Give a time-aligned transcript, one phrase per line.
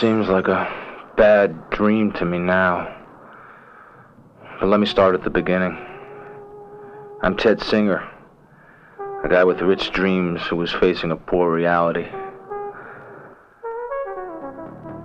[0.00, 0.70] Seems like a
[1.16, 2.94] bad dream to me now.
[4.60, 5.74] But let me start at the beginning.
[7.22, 8.06] I'm Ted Singer,
[9.24, 12.06] a guy with rich dreams who was facing a poor reality.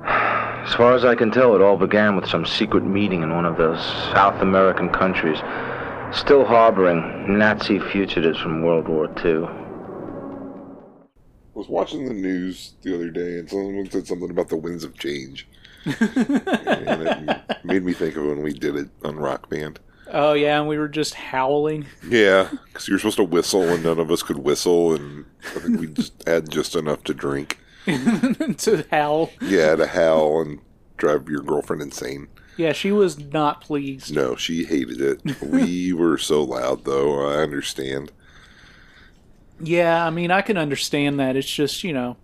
[0.03, 3.45] As far as I can tell, it all began with some secret meeting in one
[3.45, 5.37] of those South American countries,
[6.11, 9.70] still harboring Nazi fugitives from World War II.
[11.55, 14.83] I was watching the news the other day and someone said something about the winds
[14.83, 15.47] of change.
[15.85, 19.79] and it made me think of when we did it on Rock Band.
[20.13, 21.85] Oh yeah, and we were just howling.
[22.07, 25.59] Yeah, because you were supposed to whistle and none of us could whistle, and I
[25.59, 27.59] think we just had just enough to drink.
[27.85, 29.31] to howl.
[29.41, 30.59] Yeah, to howl and
[30.97, 32.27] drive your girlfriend insane.
[32.57, 34.13] Yeah, she was not pleased.
[34.13, 35.41] No, she hated it.
[35.41, 37.27] we were so loud, though.
[37.27, 38.11] I understand.
[39.63, 41.35] Yeah, I mean, I can understand that.
[41.35, 42.17] It's just, you know,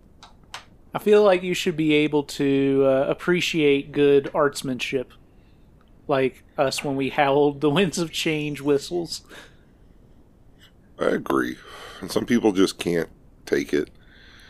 [0.94, 5.08] I feel like you should be able to uh, appreciate good artsmanship.
[6.08, 9.22] Like us when we howled the winds of change whistles.
[11.00, 11.58] I agree.
[12.02, 13.10] And some people just can't
[13.46, 13.90] take it.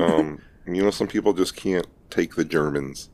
[0.00, 3.08] um, you know, some people just can't take the Germans.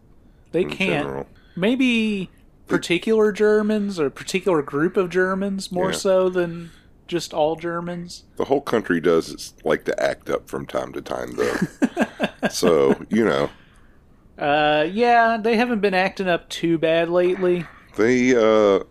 [0.52, 1.04] They can't.
[1.06, 1.26] general.
[1.54, 2.30] Maybe
[2.66, 5.96] particular Germans or a particular group of Germans more Yeah.
[5.96, 6.70] so than
[7.06, 8.24] just all Germans.
[8.36, 12.48] The whole country does like to act up from time to time, though.
[12.50, 13.50] so you know,
[14.38, 17.64] Uh, yeah, they haven't been acting up too bad lately.
[17.96, 18.84] they uh,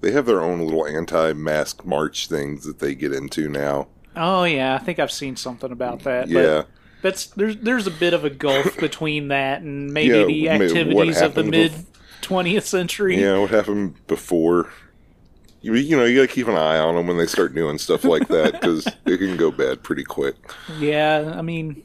[0.00, 3.88] they have their own little anti-mask march things that they get into now.
[4.16, 6.28] Oh yeah, I think I've seen something about that.
[6.28, 6.68] Yeah, But
[7.02, 11.20] that's there's there's a bit of a gulf between that and maybe Yeah, the activities
[11.20, 11.72] of the mid
[12.22, 13.20] 20th century.
[13.20, 13.38] yeah.
[13.38, 14.70] What happened before?
[15.62, 18.04] You, you know, you gotta keep an eye on them when they start doing stuff
[18.04, 20.34] like that because it can go bad pretty quick.
[20.78, 21.84] Yeah, I mean,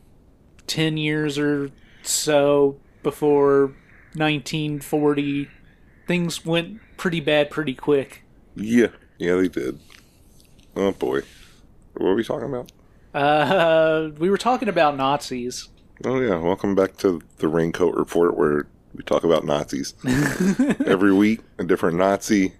[0.65, 1.69] 10 years or
[2.01, 3.67] so before
[4.15, 5.47] 1940,
[6.07, 8.23] things went pretty bad pretty quick.
[8.55, 8.88] Yeah,
[9.19, 9.79] yeah, they did.
[10.75, 11.21] Oh boy,
[11.94, 12.71] what are we talking about?
[13.13, 15.69] Uh, we were talking about Nazis.
[16.03, 19.94] Oh yeah, welcome back to the Raincoat Report, where we talk about Nazis
[20.85, 21.41] every week.
[21.59, 22.53] A different Nazi,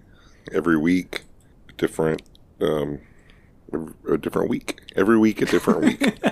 [0.52, 1.24] every week,
[1.68, 2.22] a different,
[2.60, 3.00] um,
[4.08, 4.80] a different week.
[4.96, 6.18] Every week, a different week.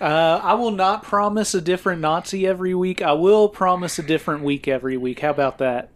[0.00, 3.00] Uh, I will not promise a different Nazi every week.
[3.00, 5.20] I will promise a different week every week.
[5.20, 5.90] How about that?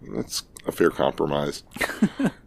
[0.00, 1.64] That's a fair compromise.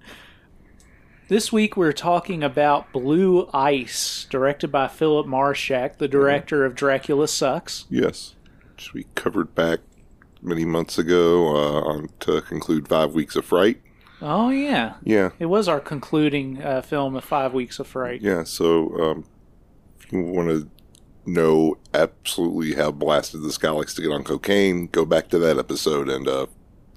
[1.29, 7.28] This week we're talking about Blue Ice, directed by Philip Marshak, the director of Dracula
[7.28, 7.85] Sucks.
[7.90, 8.35] Yes,
[8.72, 9.81] which we covered back
[10.42, 13.81] many months ago uh, on to conclude five weeks of fright.
[14.22, 18.22] Oh yeah, Yeah, it was our concluding uh, film of Five Weeks of Fright.
[18.22, 18.44] yeah.
[18.46, 19.26] So um,
[20.00, 20.70] if you want to
[21.28, 25.59] know absolutely how blasted this guy likes to get on cocaine, go back to that
[25.59, 26.47] episode and uh,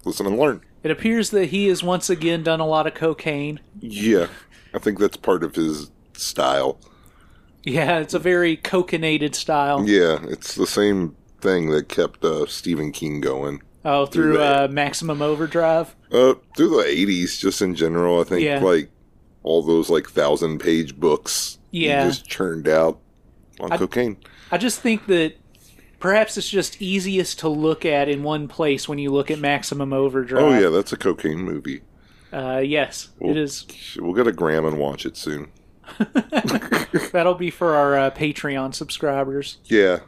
[0.06, 0.62] listen and learn.
[0.83, 3.61] It appears that he has once again done a lot of cocaine.
[3.81, 4.29] Yeah,
[4.73, 6.81] I think that's part of his style.
[7.65, 9.87] Yeah, it's a very cocainated style.
[9.87, 13.62] Yeah, it's the same thing that kept uh, Stephen King going.
[13.84, 14.65] Oh, through that.
[14.65, 15.95] uh, Maximum Overdrive.
[16.12, 18.61] Uh, through the '80s, just in general, I think Yeah.
[18.61, 18.91] like
[19.43, 22.06] all those like thousand-page books, Yeah.
[22.06, 22.99] just churned out
[23.59, 24.19] on I- cocaine.
[24.53, 25.34] I just think that
[25.99, 29.93] perhaps it's just easiest to look at in one place when you look at Maximum
[29.95, 30.43] Overdrive.
[30.45, 31.81] Oh yeah, that's a cocaine movie.
[32.33, 33.65] Uh, yes, Well- it is.
[33.99, 35.49] We'll get a gram and watch it soon.
[37.12, 39.59] That'll be for our uh, Patreon subscribers.
[39.65, 40.00] Yeah,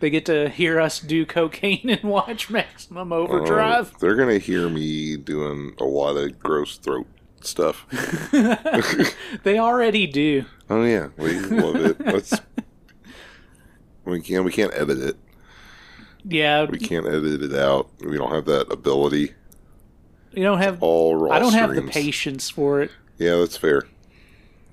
[0.00, 3.94] They get to hear us do cocaine and watch Maximum uh, Overdrive.
[4.00, 7.06] they're gonna hear me doing a lot of gross throat
[7.42, 7.86] stuff.
[9.44, 10.44] they already do.
[10.68, 12.00] Oh yeah, we love it.
[12.04, 12.34] Let's.
[14.06, 14.44] We can't.
[14.44, 15.16] We can't edit it.
[16.24, 17.90] Yeah, We can't edit it out.
[18.00, 19.34] We don't have that ability.
[20.32, 20.82] you don't have.
[20.82, 21.32] All raw.
[21.32, 23.84] I don't have the patience for it, Yeah, that's fair.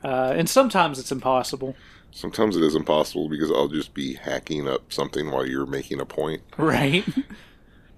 [0.03, 1.75] uh, and sometimes it's impossible.
[2.17, 6.05] Sometimes it is impossible because I'll just be hacking up something while you're making a
[6.05, 6.41] point.
[6.57, 7.05] Right.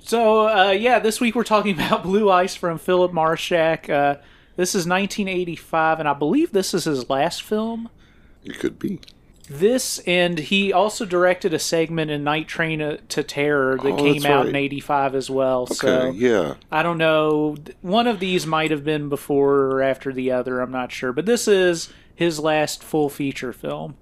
[0.01, 3.89] So, uh, yeah, this week we're talking about Blue Ice from Philip Marshak.
[3.89, 4.19] Uh,
[4.57, 7.89] this is 1985, and I believe this is his last film.
[8.43, 8.99] It could be.
[9.49, 13.97] This, and he also directed a segment in Night Train to to Terror that Oh,
[13.97, 15.61] came out in 85 as well.
[15.63, 15.75] Okay.
[15.77, 16.55] So, yeah.
[16.69, 17.55] I don't know.
[17.81, 20.59] One of these might have been before or after the other.
[20.59, 21.13] I'm not sure.
[21.13, 23.95] But this is his last full feature film.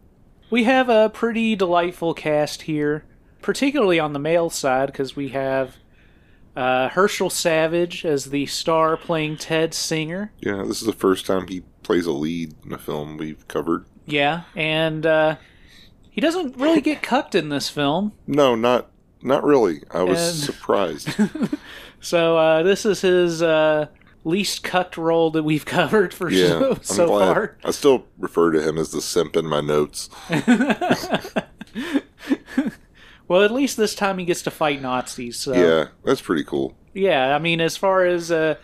[0.49, 3.03] We have a pretty delightful cast here,
[3.41, 5.75] particularly on the male side, because we have
[6.55, 10.31] uh, Herschel Savage as the star playing Ted Singer.
[10.39, 10.63] Yeah.
[10.65, 13.85] This is the first time he plays a lead in a film we've covered.
[14.05, 15.35] Yeah, and uh,
[16.09, 18.13] He doesn't really get cucked in this film.
[18.25, 18.89] No, not
[19.21, 19.81] not really.
[19.91, 21.09] I was And- surprised.
[21.99, 23.87] So uh, this is his uh,
[24.27, 27.57] least cucked role that we've covered for Yeah, so, so far.
[27.63, 30.09] I still refer to him as the simp in my notes.
[33.27, 35.37] Well, at least this time he gets to fight Nazis.
[35.37, 35.53] So.
[35.53, 36.75] Yeah, that's pretty cool.
[36.93, 38.57] Yeah, I mean, as far as a,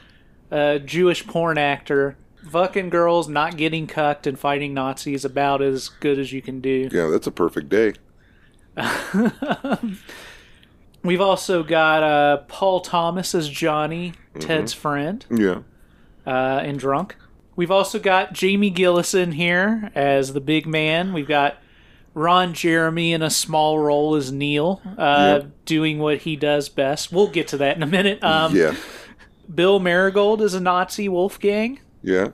[0.52, 2.18] a Jewish porn actor,
[2.50, 6.90] fucking girls not getting cucked and fighting Nazis about as good as you can do.
[6.92, 7.94] Yeah, that's a perfect day.
[11.04, 14.40] We've also got uh, Paul Thomas as Johnny, Mm-hmm.
[14.48, 15.60] Ted's friend, Yeah.
[16.26, 17.16] uh, and drunk.
[17.56, 21.14] We've also got Jamie Gillison here as the big man.
[21.14, 21.58] We've got
[22.16, 25.52] Ron Jeremy in a small role as Neil, uh, Yep.
[25.66, 27.12] doing what he does best.
[27.12, 28.24] We'll get to that in a minute.
[28.24, 28.74] Um, yeah.
[29.54, 31.80] Bill Margold is a Nazi Wolfgang.
[32.02, 32.30] Yeah.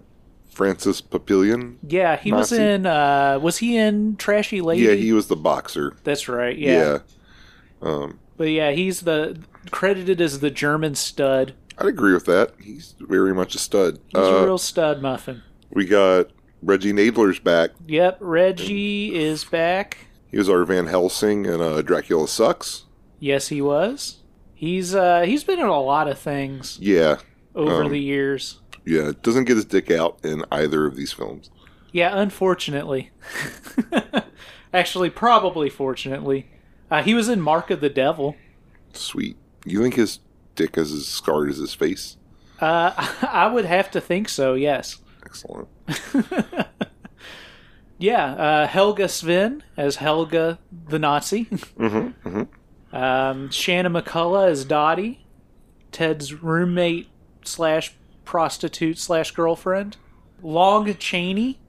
[0.50, 1.80] Francis Papillon.
[1.86, 2.64] Yeah, he was Nazi.
[2.64, 2.86] in.
[2.86, 4.84] Uh, was he in Trashy Lady?
[4.84, 5.96] Yeah, he was the boxer.
[6.06, 6.58] That's right.
[6.58, 7.00] Yeah.
[7.82, 7.90] Yeah.
[7.90, 9.38] Um, but yeah, he's the
[9.70, 11.54] credited as the German stud.
[11.78, 12.54] I'd agree with that.
[12.60, 14.00] He's very much a stud.
[14.08, 15.44] He's Uh, a real stud muffin.
[15.70, 16.32] we got
[16.64, 17.72] Reggie Nalder's back.
[17.88, 19.98] Yep, Reggie is back.
[20.32, 22.86] He was our Van Helsing and uh, Dracula Sucks.
[23.20, 24.18] Yes, he was.
[24.56, 27.18] He's uh he's been in a lot of things Yeah.
[27.56, 28.60] over Um, the years.
[28.86, 29.12] Yeah.
[29.22, 31.50] Doesn't get his dick out in either of these films.
[31.92, 33.12] Yeah, unfortunately.
[34.74, 36.48] Actually, probably fortunately.
[36.92, 38.36] Uh, he was in Mark of the Devil.
[38.94, 39.38] Sweet.
[39.66, 40.20] You think his
[40.56, 42.18] dick is as scarred as his face?
[42.60, 42.92] Uh,
[43.22, 44.54] I would have to think so.
[44.54, 44.98] Yes.
[45.26, 45.68] Excellent.
[48.00, 50.58] Yeah, uh, Helga Sven as Helga
[50.88, 51.46] the Nazi.
[51.78, 52.28] Mm-hmm.
[52.28, 52.96] mm-hmm.
[52.96, 55.24] Um, Shanna McCullough as Dottie,
[55.92, 57.08] Ted's roommate
[57.44, 57.94] slash
[58.26, 59.98] prostitute slash girlfriend.
[60.42, 61.60] Long Cheney.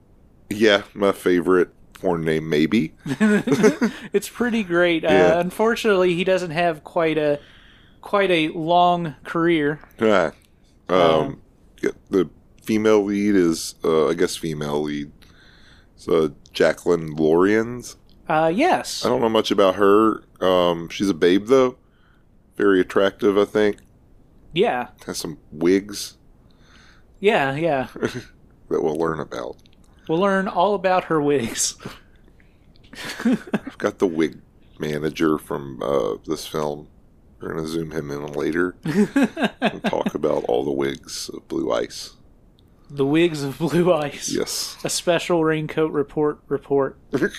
[0.49, 1.69] Yeah, my favorite
[2.01, 2.93] porn name, maybe.
[4.13, 5.03] It's pretty great.
[5.03, 5.35] Yeah.
[5.35, 7.39] Uh, unfortunately, he doesn't have quite a
[8.01, 9.79] quite a long career.
[10.01, 10.31] Ah.
[10.89, 11.41] Um, Um,
[11.81, 12.29] yeah, the
[12.63, 15.11] female lead is, uh, I guess, female lead.
[15.95, 17.95] So Jacqueline Lorians.
[18.27, 19.05] Uh, yes.
[19.05, 20.23] I don't know much about her.
[20.41, 21.77] Um, she's a babe though.
[22.57, 23.77] Very attractive, I think.
[24.53, 24.87] Yeah.
[25.05, 26.17] Has some wigs
[27.19, 27.55] Yeah.
[27.55, 27.87] Yeah.
[28.69, 29.57] that we'll learn about.
[30.11, 31.77] We'll learn all about her wigs.
[33.23, 34.41] I've got the wig
[34.77, 36.89] manager from uh, this film.
[37.39, 42.17] We're gonna zoom him in later and talk about all the wigs of Blue Ice.
[42.89, 44.29] the wigs of blue ice.
[44.29, 44.75] Yes.
[44.83, 46.39] A special raincoat report.
[46.49, 46.97] Report.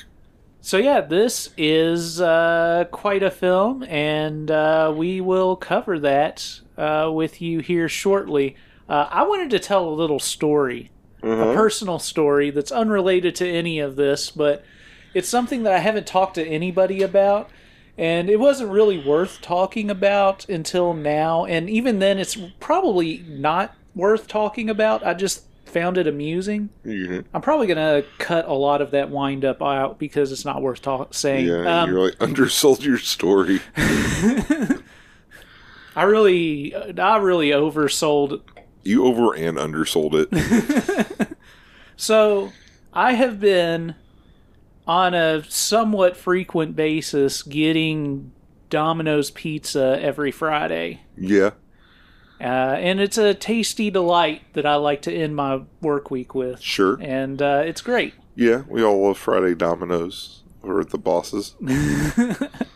[0.65, 7.11] So yeah, this is uh, quite a film, and uh, we will cover that uh,
[7.13, 8.55] with you here shortly.
[8.89, 10.93] Uh, I wanted to tell a little story,
[11.23, 14.65] a personal story that's unrelated to any of this, but
[15.15, 17.49] it's something that I haven't talked to anybody about,
[17.99, 21.45] and it wasn't really worth talking about until now.
[21.45, 25.05] And even then, it's probably not worth talking about.
[25.07, 26.69] I just found it amusing.
[26.85, 27.25] Mhm.
[27.33, 30.83] I'm probably gonna cut a lot of that wind up out because it's not worth
[30.83, 31.47] talk- saying.
[31.47, 33.61] Yeah, Um, you really undersold your story.
[35.95, 38.41] I really, I really oversold.
[38.85, 41.29] You over and undersold it.
[41.95, 42.51] So
[42.93, 43.95] I have been
[44.89, 48.33] on a somewhat frequent basis getting
[48.71, 51.51] Domino's pizza every Friday, Yeah.
[52.41, 52.45] uh,
[52.81, 56.99] and it's a tasty delight that I like to end my work week with, Sure.
[57.01, 58.15] and uh, it's great.
[58.35, 61.55] Yeah, we all love Friday Domino's over at the bosses.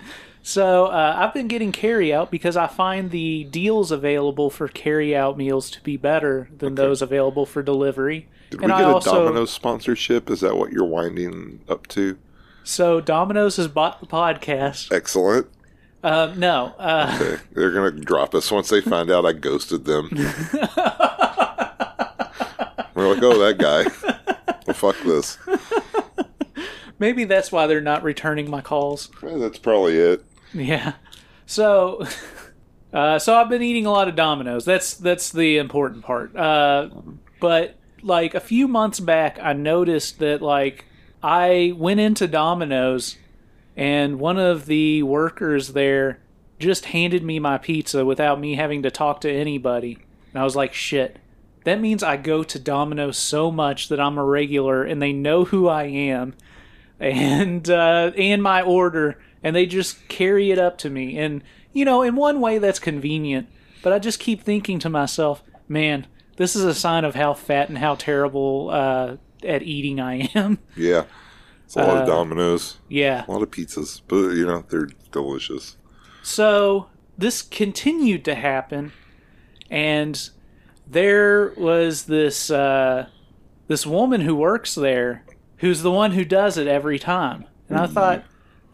[0.46, 5.14] So uh, I've been getting carry out because I find the deals available for carry
[5.14, 8.28] out meals to be better than those available for delivery.
[8.50, 10.30] Did and we get a also Domino's sponsorship?
[10.30, 12.16] Is that what you're winding up to?
[12.62, 14.92] so Domino's has bought the podcast.
[14.92, 15.48] Excellent.
[16.04, 17.42] Uh, no, uh, Okay.
[17.52, 20.10] They're gonna drop us once they find out I ghosted them.
[22.94, 23.86] We're like, oh, that guy.
[24.64, 25.38] Well, fuck this.
[27.00, 29.10] maybe that's why they're not returning my calls.
[29.20, 30.24] That's probably it.
[30.52, 30.94] Yeah.
[31.46, 32.06] So,
[32.92, 34.64] uh, so I've been eating a lot of Domino's.
[34.64, 36.34] That's that's the important part.
[36.36, 36.90] Uh,
[37.40, 40.84] but like a few months back, I noticed that like
[41.22, 43.16] I went into Domino's,
[43.76, 46.20] and one of the workers there
[46.58, 49.98] just handed me my pizza without me having to talk to anybody.
[50.32, 51.18] And I was like, shit.
[51.64, 55.44] That means I go to Domino's so much that I'm a regular, and they know
[55.44, 56.34] who I am
[57.00, 61.16] and uh, and my order, and they just carry it up to me.
[61.18, 63.46] And you know, in one way, that's convenient.
[63.82, 67.68] But I just keep thinking to myself, man, this is a sign of how fat
[67.68, 70.58] and how terrible uh, at eating I am.
[70.76, 71.04] Yeah.
[71.64, 73.24] It's a lot Uh, of Dominoes, Yeah.
[73.28, 75.76] a lot of pizzas, but you know they're delicious.
[76.22, 76.86] So
[77.16, 78.92] this continued to happen,
[79.70, 80.28] and
[80.88, 83.08] there was this uh,
[83.68, 85.24] this woman who works there,
[85.58, 87.44] who's the one who does it every time.
[87.68, 88.24] And I thought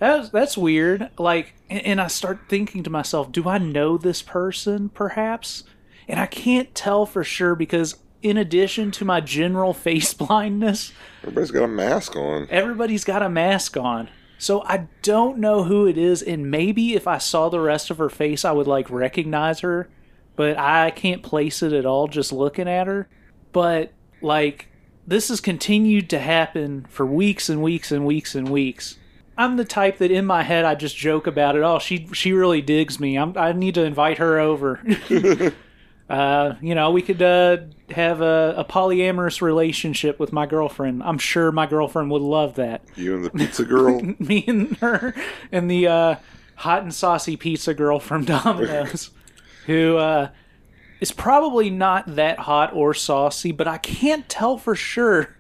[0.03, 1.11] that's that's weird.
[1.19, 4.89] Like, and, and I start thinking to myself, do I know this person?
[4.91, 5.65] Perhaps,
[6.09, 7.97] and I can't tell for sure because.
[8.23, 10.93] In addition to my general face blindness,
[11.25, 12.47] Everybody's got a mask on.
[12.51, 14.11] everybody's got a mask on.
[14.39, 17.99] So I don't know who it is, and maybe if I saw the rest of
[17.99, 19.89] her face, I would like recognize her,
[20.37, 23.09] but I can't place it at all just looking at her.
[23.51, 24.69] But like,
[25.05, 28.99] this has continued to happen for weeks and weeks and weeks and weeks.
[29.37, 31.63] I'm the type that in my head I just joke about it.
[31.63, 33.17] Oh, she she really digs me.
[33.17, 34.81] I'm, I need to invite her over.
[36.11, 37.59] uh, you know, we could uh,
[37.91, 41.03] have a, a polyamorous relationship with my girlfriend.
[41.03, 42.83] I'm sure my girlfriend would love that.
[42.97, 44.01] You and the pizza girl.
[44.19, 45.15] Me and her
[45.51, 46.17] and the uh,
[46.57, 49.11] hot and saucy pizza girl from Domino's,
[49.67, 50.29] who uh,
[51.01, 55.35] is probably not that hot or saucy, but I can't tell for sure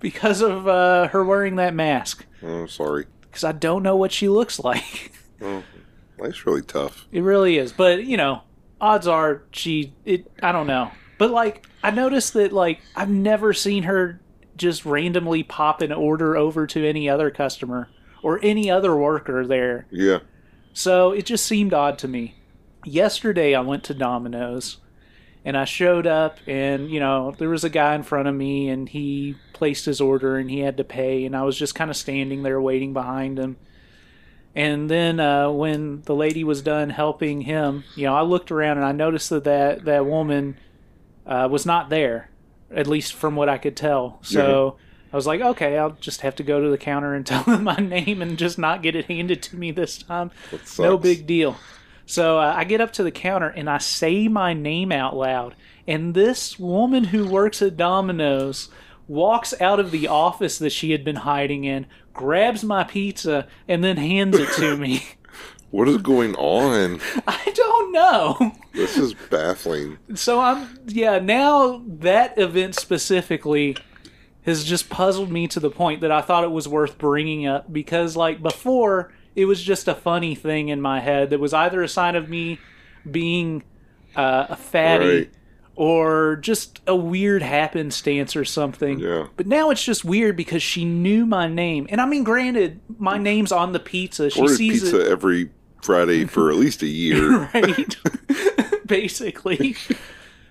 [0.00, 2.26] because of uh, her wearing that mask.
[2.42, 3.06] oh, sorry.
[3.38, 5.12] Because I don't know what she looks like.
[5.40, 5.62] Oh,
[6.18, 7.06] life's really tough.
[7.12, 7.72] It really is.
[7.72, 8.42] But, you know,
[8.80, 10.90] odds are she it I don't know.
[11.18, 14.20] But like I noticed that like I've never seen her
[14.56, 17.88] just randomly pop an order over to any other customer
[18.24, 19.86] or any other worker there.
[19.92, 20.18] Yeah.
[20.72, 22.34] So it just seemed odd to me.
[22.84, 24.78] Yesterday I went to Domino's
[25.44, 28.68] and I showed up and you know there was a guy in front of me
[28.68, 31.90] and he placed his order and he had to pay and I was just kind
[31.90, 33.56] of standing there waiting behind him.
[34.54, 38.78] And then uh, when the lady was done helping him, you know, I looked around
[38.78, 40.56] and I noticed that that, that woman
[41.26, 42.30] uh, was not there,
[42.74, 44.18] at least from what I could tell.
[44.22, 44.76] So
[45.12, 47.64] I was like, okay, I'll just have to go to the counter and tell them
[47.64, 50.30] my name and just not get it handed to me this time.
[50.82, 51.56] No big deal.
[52.08, 55.54] So uh, I get up to the counter and I say my name out loud.
[55.86, 58.70] And this woman who works at Domino's
[59.06, 63.84] walks out of the office that she had been hiding in, grabs my pizza, and
[63.84, 65.06] then hands it to me.
[65.70, 66.98] What is going on?
[67.26, 68.52] I don't know.
[68.72, 69.98] This is baffling.
[70.14, 73.76] So I'm, yeah, now that event specifically
[74.46, 77.70] has just puzzled me to the point that I thought it was worth bringing up
[77.70, 81.82] because, like, before, it was just a funny thing in my head that was either
[81.82, 82.58] a sign of me
[83.08, 83.62] being
[84.16, 85.30] uh, a fatty Right.
[85.76, 88.98] or just a weird happenstance or something.
[88.98, 89.28] Yeah.
[89.36, 91.86] But now it's just weird because she knew my name.
[91.90, 94.28] And I mean, granted, my name's on the pizza.
[94.30, 95.12] She Ordered sees pizza it.
[95.12, 95.50] every
[95.82, 97.48] Friday for at least a year.
[97.54, 97.96] right
[98.86, 99.76] basically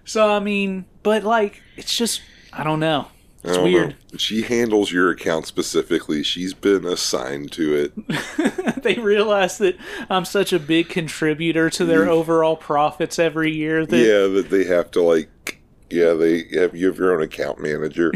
[0.05, 2.21] so i mean but like it's just
[2.53, 3.07] i don't know
[3.43, 4.17] it's weird know.
[4.17, 6.23] She handles your account specifically.
[6.23, 8.81] She's been assigned to it.
[8.83, 9.77] they realize that
[10.09, 14.63] i'm such a big contributor to their overall profits every year that yeah, that they
[14.65, 15.61] have to like.
[15.89, 18.11] Yeah, they have you have your own account manager.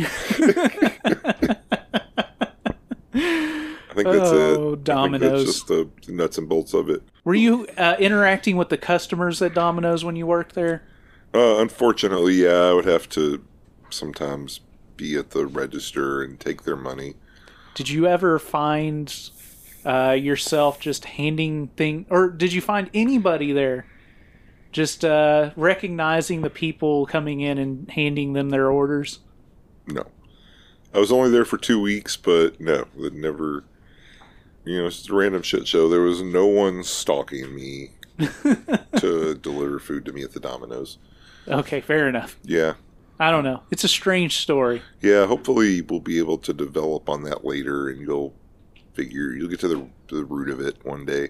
[3.14, 4.58] I think that's it.
[4.58, 5.32] Oh, I think Domino's.
[5.32, 7.02] that's just the nuts and bolts of it.
[7.24, 10.84] were you uh, interacting with the customers at domino's when you worked there
[11.34, 13.46] Uh, unfortunately, yeah, I would have to
[13.90, 14.60] sometimes
[15.02, 17.16] be at the register and take their money.
[17.74, 19.32] did you ever find
[19.86, 23.86] uh, yourself just handing thing or did you find anybody there
[24.72, 29.20] just uh, recognizing the people coming in and handing them their orders
[29.88, 30.06] No.
[30.94, 33.64] I was only there for two weeks, but no, it never.
[34.66, 35.88] You know, it's just a random shit show.
[35.88, 37.92] There was no one stalking me
[38.98, 40.98] to deliver food to me at the Domino's.
[41.48, 42.74] okay fair enough Yeah.
[43.22, 43.62] I don't know.
[43.70, 44.82] It's a strange story.
[45.00, 48.34] Yeah, hopefully we'll be able to develop on that later and you'll
[48.94, 51.30] figure, you'll get to the, to the root of it one day.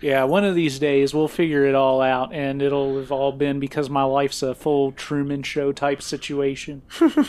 [0.00, 3.60] Yeah, one of these days we'll figure it all out, and it'll have all been
[3.60, 6.80] because my life's a full Truman Show type situation.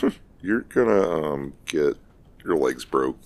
[0.40, 1.98] You're gonna um, get
[2.42, 3.18] your legs broke.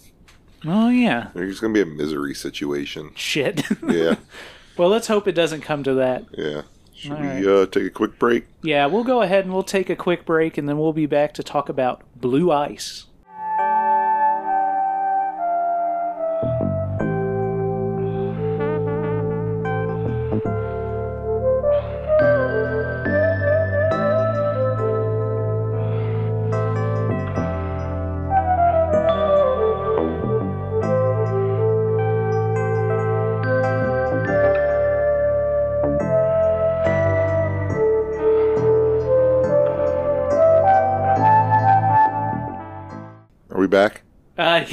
[0.64, 1.28] Oh, yeah.
[1.32, 3.12] There's gonna be a misery situation.
[3.14, 3.62] Shit.
[3.88, 4.16] Yeah,
[4.76, 6.25] well, let's hope it doesn't come to that.
[6.37, 6.62] yeah.
[6.96, 7.46] Should All we right.
[7.46, 8.46] uh, take a quick break?
[8.62, 11.34] Yeah, we'll go ahead and we'll take a quick break, and then we'll be back
[11.34, 13.04] to talk about blue ice.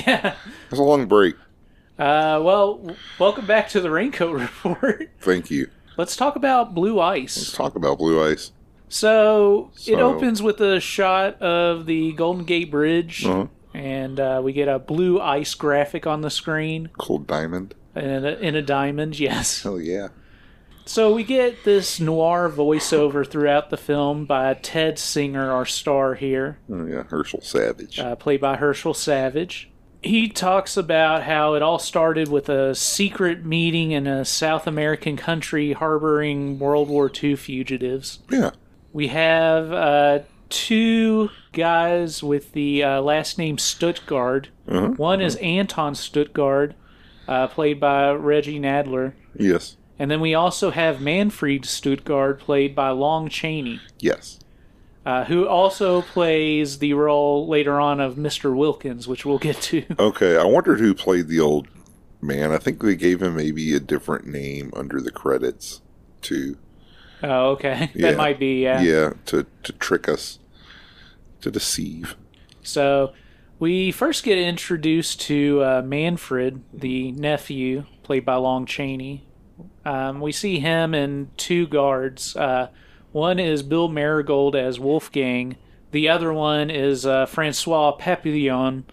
[0.08, 0.24] Are we back?
[0.24, 0.36] Yeah.
[0.72, 1.36] It's a long break.
[2.00, 5.10] Uh, well, w- welcome back to the Raincoat Report.
[5.20, 5.70] Thank you.
[5.98, 7.38] Let's talk about Blue ice.
[7.38, 7.56] Let's Ice.
[7.56, 8.52] talk about Blue Ice.
[8.90, 13.48] So, it So- opens with a shot of the Golden Gate Bridge, Uh-huh.
[13.74, 17.76] and uh, we get a blue ice graphic on the screen Cold Diamond.
[17.96, 19.20] in a, in a diamond.
[19.20, 19.62] Yes.
[19.64, 20.10] Hell yeah.
[20.86, 26.58] So we get this noir voiceover throughout the film by Ted Singer, our star here.
[26.70, 28.00] Oh yeah, Herschel Savage.
[28.00, 29.70] uh, played by Herschel Savage.
[30.04, 35.16] He talks about how it all started with a secret meeting in a South American
[35.18, 38.20] country harboring World War II fugitives.
[38.30, 38.52] yeah.
[38.92, 40.20] We have uh,
[40.50, 44.50] two guys with the uh, last name Stuttgart.
[44.68, 44.90] Uh-huh.
[44.90, 46.76] One is Anton Stuttgart,
[47.28, 49.14] uh, played by Reggie Nalder.
[49.36, 49.78] Yes.
[49.98, 53.80] And then we also have Manfred Stuttgart, played by Long Cheney.
[54.00, 54.40] Yes.
[55.06, 58.56] Uh, who also plays the role later on of Mr.
[58.56, 59.86] Wilkins, which we'll get to.
[60.00, 61.68] Okay, I wondered who played the old
[62.22, 62.52] man.
[62.52, 65.82] I think they gave him maybe a different name under the credits
[66.22, 66.58] too.
[67.22, 67.92] Oh, okay.
[67.96, 68.12] Yeah.
[68.12, 68.82] That might be, yeah.
[68.82, 70.40] Yeah, to to trick us,
[71.42, 72.16] to deceive.
[72.62, 73.14] So
[73.60, 79.26] we first get introduced to uh, Manfred, the nephew, played by Long Chaney.
[79.86, 82.36] Um, we see him and two guards.
[82.36, 82.70] Uh,
[83.14, 85.56] one is Bill Margold as Wolfgang.
[85.92, 88.84] The other one is uh, Francois Papillon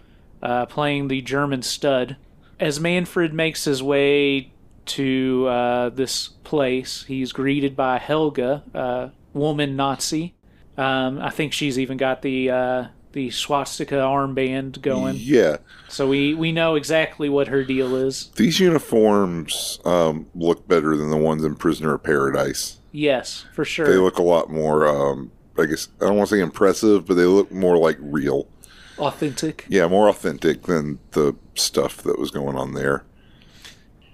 [0.41, 2.15] uh, playing the German stud.
[2.59, 4.53] As Manfred makes his way
[4.85, 10.35] to uh, this place, he's greeted by Helga, uh, woman Nazi.
[10.77, 15.57] Um, I think she's even got the uh, the swastika armband going, Yeah,
[15.89, 18.29] so we we know exactly what her deal is.
[18.37, 22.77] these uniforms um, look better than the ones in Prisoner of Paradise.
[22.91, 23.85] Yes, for sure.
[23.87, 24.87] They look a lot more.
[24.87, 28.47] Um, I guess I don't want to say impressive, but they look more like real.
[28.97, 29.65] authentic.
[29.69, 33.03] Yeah, more authentic than the stuff that was going on there.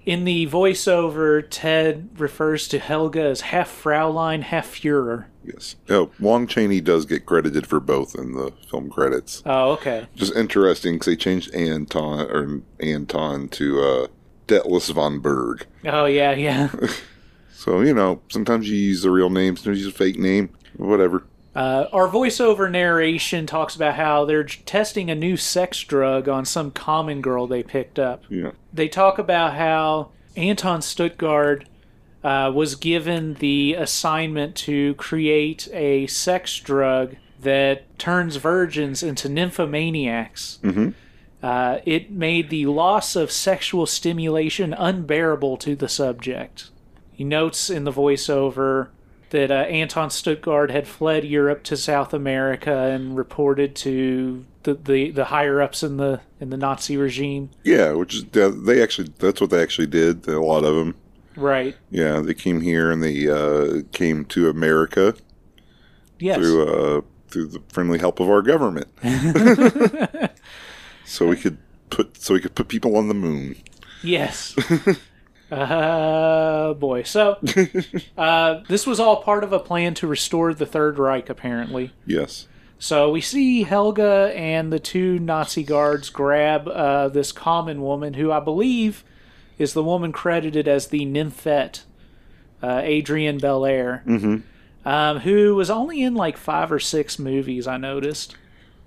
[0.06, 5.26] In the voiceover, Ted refers to Helga as half Fraulein, half Führer.
[5.44, 5.76] Yes.
[5.90, 9.42] Oh, Long Chaney does get credited for both in the film credits.
[9.44, 10.06] Oh, okay.
[10.14, 14.06] Just interesting because they changed Anton or Anton to uh,
[14.46, 15.66] Detless von Berg.
[15.84, 16.70] Oh, yeah, yeah.
[17.58, 20.50] So you know, sometimes you use the real name, sometimes you use a fake name,
[20.76, 21.24] whatever.
[21.56, 26.70] Uh, our voiceover narration talks about how they're testing a new sex drug on some
[26.70, 28.22] common girl they picked up.
[28.28, 28.52] Yeah.
[28.72, 31.64] They talk about how Anton Stuttgart
[32.22, 40.60] uh, was given the assignment to create a sex drug that turns virgins into nymphomaniacs.
[40.60, 40.94] Mhm.
[41.42, 46.70] Uh, it made the loss of sexual stimulation unbearable to the subject.
[47.18, 48.90] He notes in the voiceover
[49.30, 55.10] that uh, Anton Stuttgart had fled Europe to South America and reported to the, the,
[55.10, 57.50] the higher ups in the in the Nazi regime.
[57.64, 60.28] Yeah, which is they actually that's what they actually did.
[60.28, 60.94] A lot of them.
[61.34, 61.74] Right.
[61.90, 65.16] Yeah, they came here and they uh, came to America
[66.20, 66.36] Yes.
[66.36, 68.86] through uh, through the friendly help of our government.
[71.04, 71.58] so we could
[71.90, 73.56] put so we could put people on the moon.
[74.04, 74.54] Yes.
[75.50, 77.02] uh, boy.
[77.04, 77.38] So,
[78.18, 81.92] uh, this was all part of a plan to restore the Third Reich, apparently.
[82.06, 82.48] Yes.
[82.78, 88.30] So we see Helga and the two Nazi guards grab uh, this common woman, who
[88.30, 89.02] I believe
[89.58, 91.82] is the woman credited as the Nymphette,
[92.62, 94.88] uh, Adrienne Belair, Mm-hmm.
[94.88, 97.66] um, who was only in like five or six movies.
[97.66, 98.36] I noticed.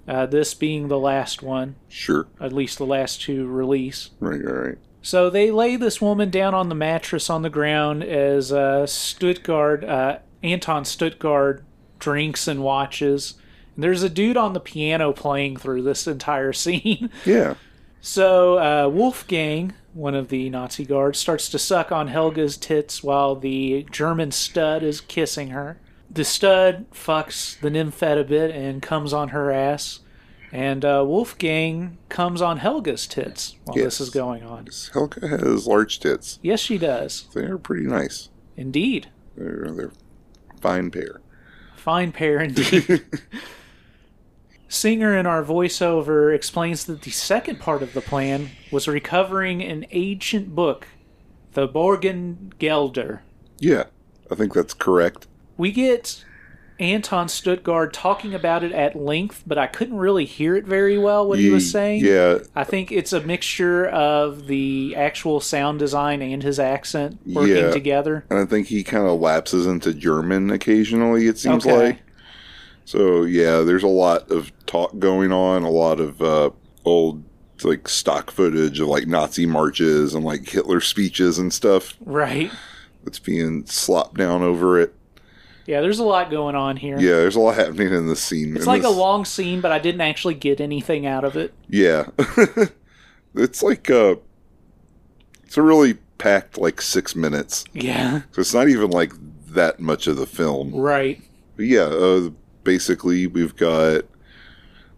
[0.08, 2.28] Uh, this being the last one, Sure.
[2.39, 4.10] at least the last two release.
[4.19, 4.41] Right.
[4.43, 4.78] All right.
[5.02, 9.84] So they lay this woman down on the mattress on the ground as uh, Stuttgart,
[9.84, 11.64] uh, Anton Stuttgart,
[12.00, 13.36] drinks and watches.
[13.76, 17.10] And there's a dude on the piano playing through this entire scene.
[17.26, 17.56] Yeah.
[18.00, 23.36] so uh, Wolfgang, one of the Nazi guards, starts to suck on Helga's tits while
[23.36, 25.80] the German stud is kissing her.
[26.10, 30.02] The stud fucks the nymphette a bit and comes on her ass.
[30.54, 33.86] And uh, Wolfgang comes on Helga's tits while Yes.
[33.86, 34.68] this is going on.
[34.92, 36.40] Helga has large tits.
[36.42, 37.28] Yes, she does.
[37.34, 38.30] They're pretty nice.
[38.58, 39.08] Indeed.
[39.38, 39.92] They're they're
[40.60, 41.22] fine pair.
[41.78, 43.04] Fine pair indeed.
[44.68, 49.86] Singer in our voiceover explains that the second part of the plan was recovering an
[49.92, 50.88] ancient book,
[51.54, 53.22] the Borgen Gelder.
[53.60, 53.86] Yeah,
[54.30, 55.28] I think that's correct.
[55.58, 56.24] We get
[56.82, 61.28] Anton Stuttgart talking about it at length, but I couldn't really hear it very well
[61.28, 62.04] what he was saying.
[62.04, 67.56] Yeah, I think it's a mixture of the actual sound design and his accent working
[67.56, 67.72] Yeah.
[67.72, 68.26] together.
[68.30, 71.28] and I think he kind of lapses into German occasionally.
[71.28, 71.78] It seems Okay.
[71.78, 71.98] like.
[72.86, 76.50] So yeah, there's a lot of talk going on, a lot of uh,
[76.84, 77.24] old
[77.63, 82.50] like stock footage of like Nazi marches and like Hitler speeches and stuff Right.
[83.04, 84.96] that's being slopped down over it.
[85.65, 86.97] Yeah, there's a lot going on here.
[87.00, 88.56] Yeah, there's a lot happening in this scene.
[88.56, 91.54] It's like a long scene, but I didn't actually get anything out of it.
[91.69, 92.08] Yeah.
[93.36, 94.15] it's like uh
[95.43, 97.65] it's a really packed like six minutes.
[97.74, 98.21] Yeah.
[98.32, 99.13] So it's not even like
[99.47, 100.74] that much of the film.
[100.74, 101.21] Right.
[101.56, 102.30] But yeah, uh,
[102.63, 104.06] basically we've got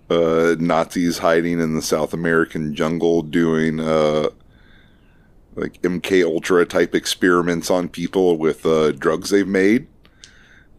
[0.09, 4.29] uh, Nazis hiding in the South American jungle doing uh,
[5.55, 9.87] like MK Ultra type experiments on people with uh, drugs they've made.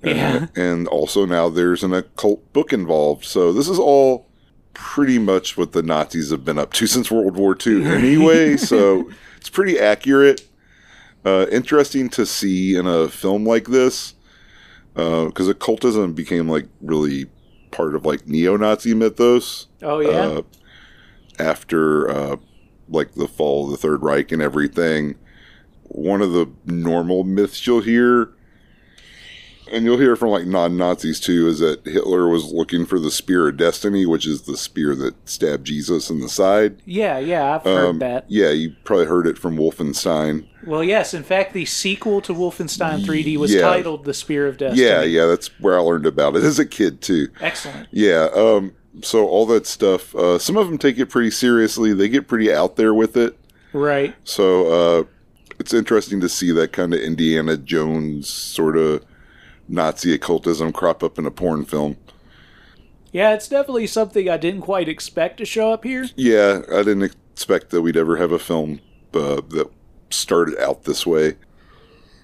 [0.04, 0.46] Yeah.
[0.56, 3.24] Uh, and also now there's an occult book involved.
[3.24, 4.28] So this is all
[4.74, 8.56] pretty much what the Nazis have been up to since World War II anyway.
[8.58, 10.42] so it's pretty accurate.
[11.24, 14.14] Uh, interesting to see in a film like this
[14.94, 17.26] because occultism became like really
[17.70, 20.08] part of like neo-Nazi mythos Oh yeah.
[20.10, 20.42] uh,
[21.38, 22.36] after uh,
[22.88, 25.16] like the fall of the Third Reich and everything.
[25.84, 28.30] One of the normal myths you'll hear,
[29.74, 33.48] and you'll hear from like non-Nazis too, is that Hitler was looking for the spear
[33.48, 36.80] of destiny, which is the spear that stabbed Jesus in the side.
[36.87, 38.24] yeah, yeah, I've heard Um, that.
[38.28, 40.46] Yeah, you probably heard it from Wolfenstein.
[40.66, 43.60] Well, yes, in fact, the sequel to Wolfenstein 3D was Yeah.
[43.62, 44.82] titled The Spear of Destiny.
[44.87, 47.28] Yeah, yeah, that's where I learned about it as a kid too.
[47.40, 47.88] Excellent.
[47.90, 50.14] Yeah, um, so all that stuff.
[50.14, 51.92] Uh, some of them take it pretty seriously.
[51.92, 53.37] They get pretty out there with it.
[53.72, 54.14] Right.
[54.24, 54.66] So
[55.00, 55.04] uh,
[55.58, 59.04] it's interesting to see that kind of Indiana Jones sort of
[59.68, 61.96] Nazi occultism crop up in a porn film.
[63.12, 66.07] Yeah, it's definitely something I didn't quite expect to show up here.
[66.16, 68.81] Yeah, I didn't expect that we'd ever have a film
[69.12, 69.70] uh, that
[70.11, 71.37] started out this way.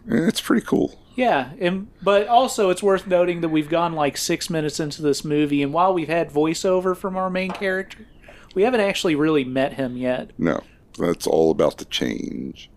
[0.07, 0.98] And it's pretty cool.
[1.14, 5.24] Yeah, and but also it's worth noting that we've gone like six minutes into this
[5.24, 8.07] movie, and while we've had voiceover from our main character,
[8.55, 10.31] we haven't actually really met him yet.
[10.38, 10.62] No,
[10.98, 12.70] that's all about to change.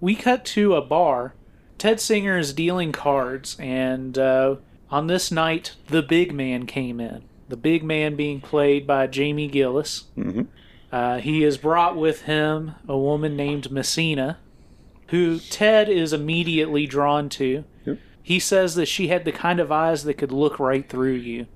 [0.00, 1.34] We cut to a bar.
[1.78, 4.56] Ted Singer is dealing cards, and uh,
[4.90, 7.24] on this night, the big man came in.
[7.48, 10.04] The big man being played by Jamie Gillis.
[10.16, 10.46] Mhm.
[10.90, 14.38] Uh, he has brought with him a woman named Messina,
[15.08, 17.64] who Ted is immediately drawn to.
[17.84, 17.98] Yep.
[18.22, 21.46] He says that she had the kind of eyes that could look right through you.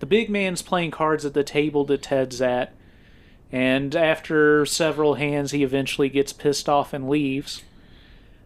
[0.00, 2.72] The big man's playing cards at the table that Ted's at,
[3.52, 7.62] and after several hands, he eventually gets pissed off and leaves.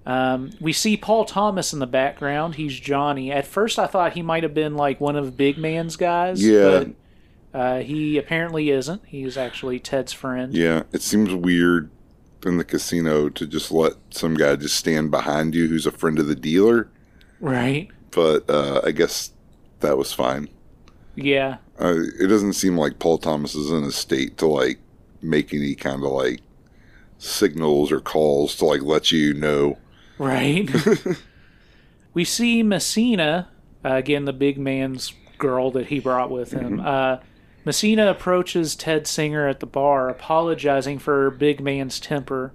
[0.04, 2.56] Um, we see Paul Thomas in the background.
[2.56, 3.30] He's Johnny.
[3.30, 6.44] At first, I thought he might have been like one of Big Man's guys.
[6.44, 6.84] Yeah.
[7.52, 9.02] But uh, he apparently isn't.
[9.06, 10.52] He's actually Ted's friend.
[10.54, 11.90] Yeah, it seems weird
[12.44, 16.18] in the casino to just let some guy just stand behind you who's a friend
[16.18, 16.88] of the dealer,
[17.38, 17.88] Right.
[18.10, 19.30] but uh, I guess
[19.80, 20.48] that was fine.
[21.14, 21.58] Yeah.
[21.78, 24.80] Uh, it doesn't seem like Paul Thomas is in a state to like
[25.20, 26.40] make any kind of like
[27.18, 29.78] signals or calls to like let you know.
[30.22, 30.70] Right.
[32.14, 33.48] we see Messina,
[33.84, 36.80] uh, again, the big man's girl that he brought with him.
[36.80, 37.18] Uh,
[37.64, 42.52] Messina approaches Ted Singer at the bar, apologizing for her big man's temper.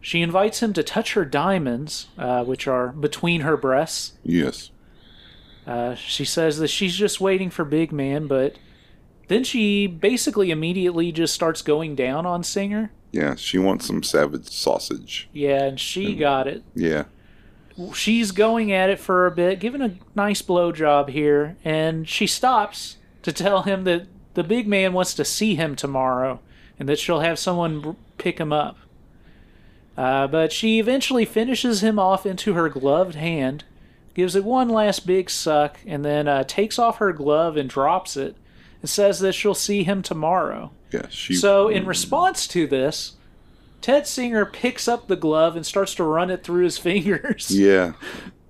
[0.00, 4.14] She invites him to touch her diamonds, uh, which are between her breasts.
[4.24, 4.70] Yes.
[5.64, 8.56] Uh, she says that she's just waiting for Big Man, but
[9.28, 12.90] then she basically immediately just starts going down on Singer.
[13.12, 15.28] Yeah, she wants some savage sausage.
[15.32, 16.64] Yeah, and she got it.
[16.74, 17.04] Yeah.
[17.94, 22.96] she's going at it for a bit, giving a nice blowjob here, and she stops
[23.22, 26.40] to tell him that the big man wants to see him tomorrow
[26.78, 28.78] and that she'll have someone pick him up.
[29.96, 33.64] Uh, but she eventually finishes him off into her gloved hand,
[34.14, 38.16] gives it one last big suck, and then uh, takes off her glove and drops
[38.16, 38.36] it
[38.80, 40.72] and says that she'll see him tomorrow.
[40.92, 43.12] Yeah, she So, in response to this,
[43.80, 47.50] Ted Singer picks up the glove and starts to run it through his fingers.
[47.50, 47.92] Yeah.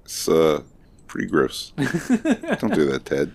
[0.05, 0.63] It's uh
[1.07, 1.73] pretty gross.
[1.77, 3.33] Don't do that, Ted.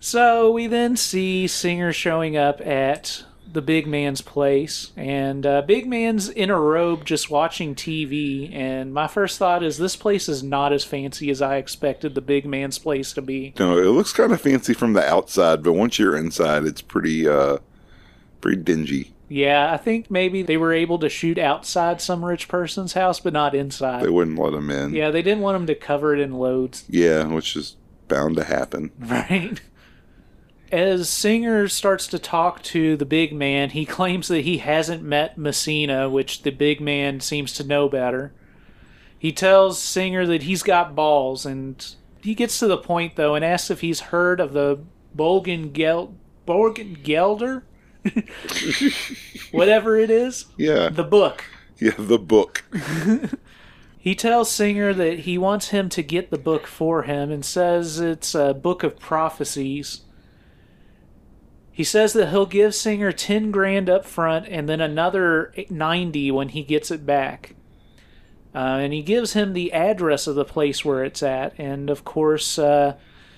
[0.00, 5.86] So we then see Singer showing up at the big man's place, and uh, big
[5.86, 8.52] man's in a robe just watching TV.
[8.54, 12.20] And my first thought is this place is not as fancy as I expected the
[12.20, 13.54] big man's place to be.
[13.58, 17.26] No, it looks kind of fancy from the outside, but once you're inside, it's pretty
[17.26, 17.58] uh
[18.40, 19.14] pretty dingy.
[19.28, 23.32] Yeah, I think maybe they were able to shoot outside some rich person's house, but
[23.32, 24.04] not inside.
[24.04, 24.94] They wouldn't let them in.
[24.94, 26.84] yeah, they didn't want them to cover it in loads.
[26.88, 27.76] Yeah, which is
[28.08, 28.90] bound to happen.
[29.00, 29.60] Right.
[30.72, 35.38] As Singer starts to talk to the big man, he claims that he hasn't met
[35.38, 38.32] Messina, which the big man seems to know better.
[39.18, 41.84] He tells Singer that he's got balls, and
[42.22, 44.80] he gets to the point, though, and asks if he's heard of the
[45.16, 46.14] Bolgen Gel-
[46.46, 47.62] Borgengelder,
[49.52, 50.88] whatever it is, Yeah.
[50.90, 51.44] the book.
[51.78, 52.64] yeah, the book.
[53.98, 57.98] He tells Singer that he wants him to get the book for him and says
[57.98, 60.02] it's a book of prophecies.
[61.74, 66.50] He says that he'll give Singer 10 grand up front and then another 90 when
[66.50, 67.56] he gets it back.
[68.54, 71.52] Uh, and he gives him the address of the place where it's at.
[71.58, 72.94] And of course, uh,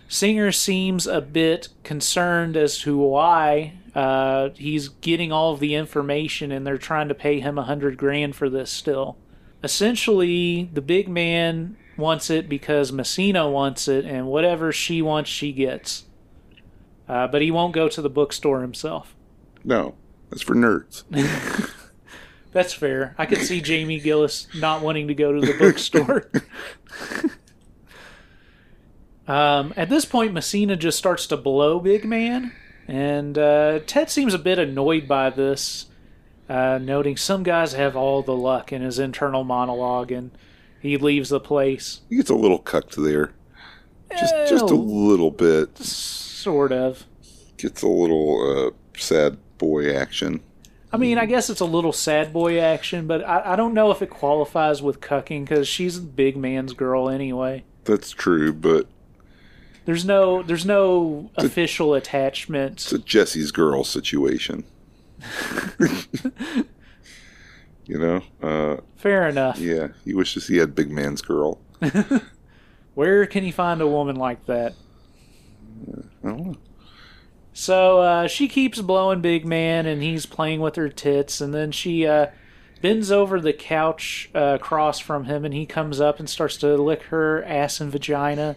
[0.06, 6.52] Singer seems a bit concerned as to why uh, he's getting all of the information
[6.52, 9.16] and they're trying to pay him a hundred grand for this still
[9.66, 15.52] essentially the big man wants it because Messina wants it, and whatever she wants, she
[15.52, 16.04] gets.
[17.08, 19.14] Uh, but he won't go to the bookstore himself.
[19.64, 19.94] No,
[20.30, 21.04] that's for nerds.
[22.56, 23.14] That's fair.
[23.18, 26.30] I could see Jamie Gillis not wanting to go to the bookstore.
[29.28, 32.52] um, at this point, Messina just starts to blow Big Man,
[32.88, 35.84] and uh, Ted seems a bit annoyed by this,
[36.48, 40.30] uh, noting some guys have all the luck in his internal monologue, and
[40.80, 42.00] he leaves the place.
[42.08, 43.34] He gets a little cucked there.
[44.12, 45.78] Just just a little bit.
[46.46, 47.04] Sort of.
[47.56, 50.38] Gets a little uh, sad boy action.
[50.92, 53.90] I mean, I guess it's a little sad boy action, but I, I don't know
[53.90, 57.64] if it qualifies with cucking because she's the big man's girl anyway.
[57.82, 58.86] That's true, but
[59.86, 62.74] There's no there's no official attachment.
[62.74, 64.62] it's a Jesse's girl situation.
[67.86, 68.22] you know?
[68.40, 69.58] Uh, Fair enough.
[69.58, 71.58] yeah, he wishes he had big man's girl.
[72.94, 74.74] Where can he find a woman like that?
[77.52, 81.72] So uh, she keeps blowing Big Man, and he's playing with her tits, and then
[81.72, 82.26] she uh,
[82.82, 86.76] bends over the couch uh, across from him, and he comes up and starts to
[86.76, 88.56] lick her ass and vagina.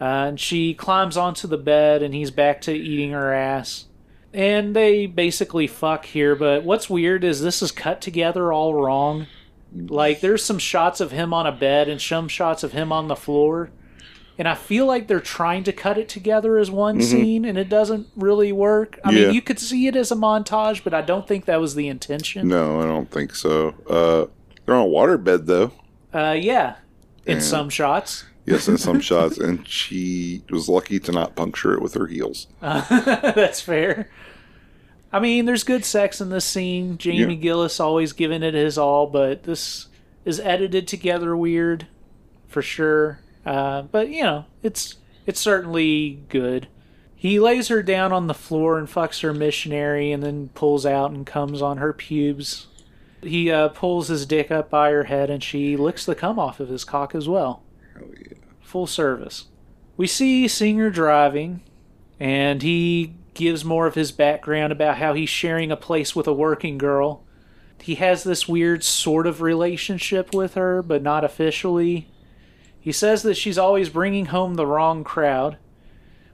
[0.00, 3.84] Uh, and she climbs onto the bed, and he's back to eating her ass.
[4.32, 9.26] And they basically fuck here, but what's weird is this is cut together all wrong.
[9.70, 13.08] Like, there's some shots of him on a bed and some shots of him on
[13.08, 13.70] the floor
[14.38, 17.68] and I feel like they're trying to cut it together as one scene, and it
[17.68, 18.98] doesn't really work.
[19.04, 19.16] I Mm-hmm.
[19.18, 19.24] Yeah.
[19.26, 21.88] mean, you could see it as a montage, but I don't think that was the
[21.88, 22.48] intention.
[22.48, 23.74] No, I don't think so.
[23.88, 24.26] Uh,
[24.64, 25.72] they're on a waterbed, though.
[26.14, 26.76] Uh, yeah,
[27.26, 28.24] in And- some shots.
[28.44, 29.38] Yes, in some shots.
[29.38, 32.48] And she was lucky to not puncture it with her heels.
[32.60, 34.08] That's fair.
[35.12, 36.96] I mean, there's good sex in this scene.
[36.98, 37.40] Jamie Yeah.
[37.40, 39.88] Gillis always giving it his all, but this
[40.24, 41.86] is edited together weird,
[42.48, 43.20] for sure.
[43.44, 46.68] Uh, but you know, it's it's certainly good.
[47.14, 51.12] He lays her down on the floor and fucks her missionary, and then pulls out
[51.12, 52.66] and comes on her pubes.
[53.22, 56.58] He uh, pulls his dick up by her head, and she licks the cum off
[56.58, 57.62] of his cock as well
[57.94, 58.38] Hell yeah.
[58.60, 59.46] full service.
[59.96, 61.60] We see Singer driving,
[62.18, 66.32] and he gives more of his background about how he's sharing a place with a
[66.32, 67.24] working girl.
[67.80, 72.08] He has this weird sort of relationship with her, but not officially.
[72.82, 75.56] He says that she's always bringing home the wrong crowd.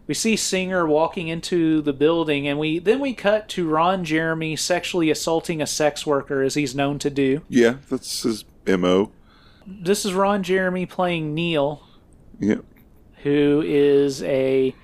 [0.06, 4.56] We see Singer walking into the building, and we then we cut to Ron Jeremy
[4.56, 7.42] sexually assaulting a sex worker, as he's known to do.
[7.50, 9.12] Yeah, that's his MO.
[9.66, 11.82] This is Ron Jeremy playing Neil,
[12.40, 12.62] Yeah.
[13.22, 14.74] who is a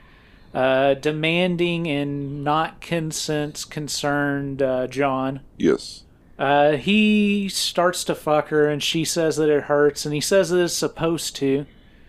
[0.52, 5.40] uh, demanding and not consent concerned uh, John.
[5.56, 6.03] Yes.
[6.38, 10.50] Uh, he starts to fuck her, and she says that it hurts, and he says
[10.50, 11.66] that it's supposed to.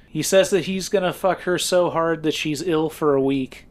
[0.08, 3.66] He says that he's gonna fuck her so hard that she's ill for a week.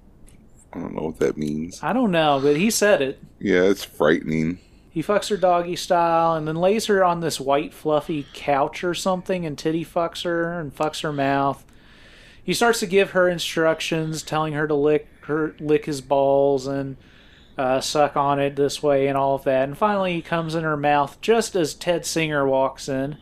[0.72, 1.80] I don't know what that means.
[1.82, 3.22] I don't know, but he said it.
[3.38, 4.58] Yeah, it's frightening.
[4.90, 8.94] He fucks her doggy style and then lays her on this white fluffy couch or
[8.94, 11.64] something and titty fucks her and fucks her mouth.
[12.44, 16.96] He starts to give her instructions, telling her to lick her lick his balls and
[17.56, 19.64] uh, suck on it this way and all of that.
[19.64, 23.16] And finally, he comes in her mouth just as Ted Singer walks in.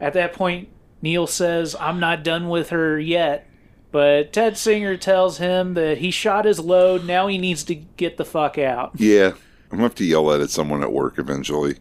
[0.00, 0.68] At that point,
[1.02, 3.46] Neil says, "I'm not done with her yet."
[3.90, 7.04] But Ted Singer tells him that he shot his load.
[7.06, 8.92] Now he needs to get the fuck out.
[8.98, 9.32] Yeah.
[9.70, 11.76] I'm going to have to yell at someone at work eventually.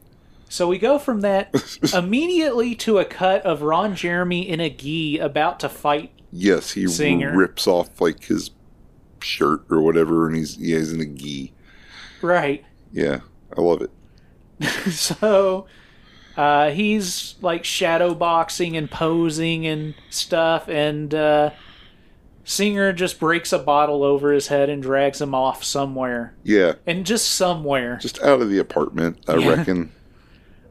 [0.50, 1.54] So we go from that
[1.94, 6.12] immediately to a cut of Ron Jeremy in a gi about to fight.
[6.32, 7.34] Yes, he Singer.
[7.36, 8.50] rips off like his
[9.24, 11.54] shirt or whatever, and he's yeah, he's in a gi.
[12.22, 12.64] Right.
[12.92, 13.20] Yeah,
[13.58, 13.92] I love it.
[14.92, 15.68] So
[16.36, 21.52] uh, he's like shadow boxing and posing and stuff, and uh,
[22.44, 26.34] Singer just breaks a bottle over his head and drags him off somewhere.
[26.44, 27.98] Yeah, And just somewhere.
[28.02, 29.50] just out of the apartment, I Yeah.
[29.50, 29.92] reckon.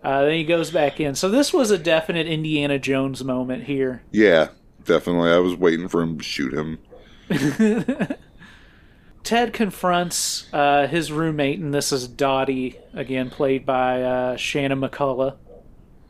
[0.03, 1.15] Uh, then he goes back in.
[1.17, 4.03] So this was a definite Indiana Jones moment here.
[4.13, 4.49] Yeah,
[4.85, 5.31] definitely.
[5.31, 6.79] I was waiting for him to shoot him.
[9.27, 15.35] Ted confronts uh, his roommate, and this is Dottie, again played by uh, Shanna McCullough.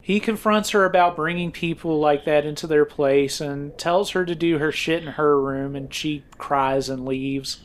[0.02, 4.34] He confronts her about bringing people like that into their place and tells her to
[4.34, 7.62] do her shit in her room, and she cries and leaves.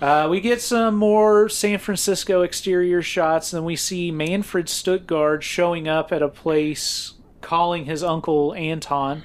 [0.00, 5.88] Uh, we get some more San Francisco exterior shots, and we see Manfred Stuttgart showing
[5.88, 9.24] up at a place calling his uncle Anton,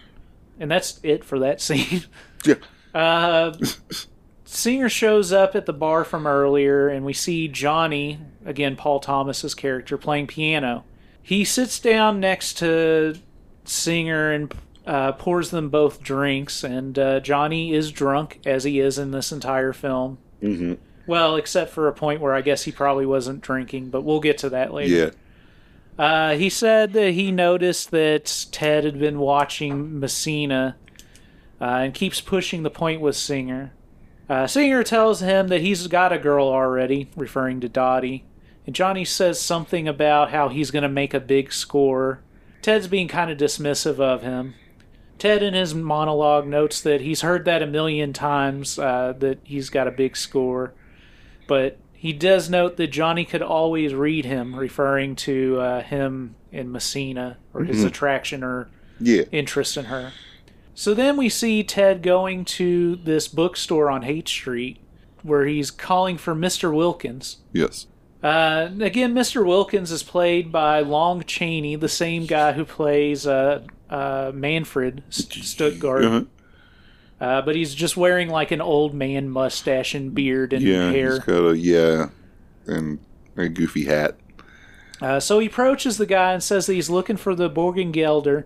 [0.60, 2.06] and that's it for that scene.
[2.44, 2.56] Yeah.
[2.96, 3.54] Uh,
[4.54, 9.56] Singer shows up at the bar from earlier, and we see Johnny, again, Paul Thomas's
[9.56, 10.84] character, playing piano.
[11.24, 13.16] He sits down next to
[13.64, 14.54] Singer and
[14.86, 19.32] uh, pours them both drinks, and uh, Johnny is drunk, as he is in this
[19.32, 20.18] entire film.
[20.42, 20.74] hmm
[21.08, 24.38] Well, except for a point where I guess he probably wasn't drinking, but we'll get
[24.40, 25.14] to that later.
[25.98, 26.04] Yeah.
[26.04, 30.76] Uh, he said that he noticed that Ted had been watching Messina
[31.62, 33.72] uh, and keeps pushing the point with Singer.
[34.30, 38.24] Uh, Singer tells him that he's got a girl already, referring to Dottie.
[38.66, 42.22] And Johnny says something about how he's going to make a big score.
[42.62, 44.54] Ted's being kind of dismissive of him.
[45.18, 49.70] Ted, in his monologue, notes that he's heard that a million times uh, that he's
[49.70, 50.74] got a big score.
[51.48, 56.72] But he does note that Johnny could always read him, referring to uh, him in
[56.72, 59.24] Messina or his attraction or Yeah.
[59.32, 60.12] interest in her.
[60.74, 64.78] So then we see Ted going to this bookstore on Haight Street
[65.24, 66.74] where he's calling for Mr.
[66.74, 67.38] Wilkins.
[67.54, 67.88] Yes.
[68.24, 69.46] Uh, again, Mr.
[69.46, 75.44] Wilkins is played by Long Chaney, the same guy who plays uh, uh, Manfred St-
[75.44, 76.06] Stuttgart.
[76.06, 76.24] Uh-huh.
[77.20, 80.92] Uh, but he's just wearing like an old man mustache and beard and Yeah.
[80.92, 81.12] hair.
[81.16, 82.10] He's got a yeah,
[82.66, 83.00] and
[83.38, 84.16] a goofy hat.
[85.02, 88.44] Uh, so he approaches the guy and says that he's looking for the Borgengelder,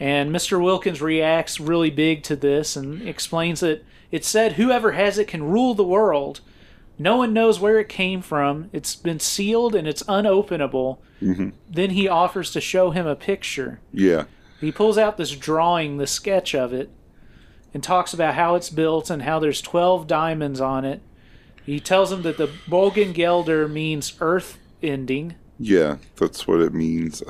[0.00, 0.62] and Mr.
[0.62, 5.42] Wilkins reacts really big to this and explains that it said whoever has it can
[5.44, 6.40] rule the world.
[6.98, 8.70] No one knows where it came from.
[8.72, 10.98] It's been sealed and it's unopenable.
[11.22, 11.52] Mhm.
[11.70, 13.80] Then he offers to show him a picture.
[13.92, 14.24] Yeah.
[14.60, 16.90] He pulls out this drawing, the sketch of it,
[17.72, 21.00] and talks about how it's built and how there's 12 diamonds on it.
[21.64, 25.34] He tells him that the Borgengelder means earth ending.
[25.60, 27.22] Yeah, that's what it means,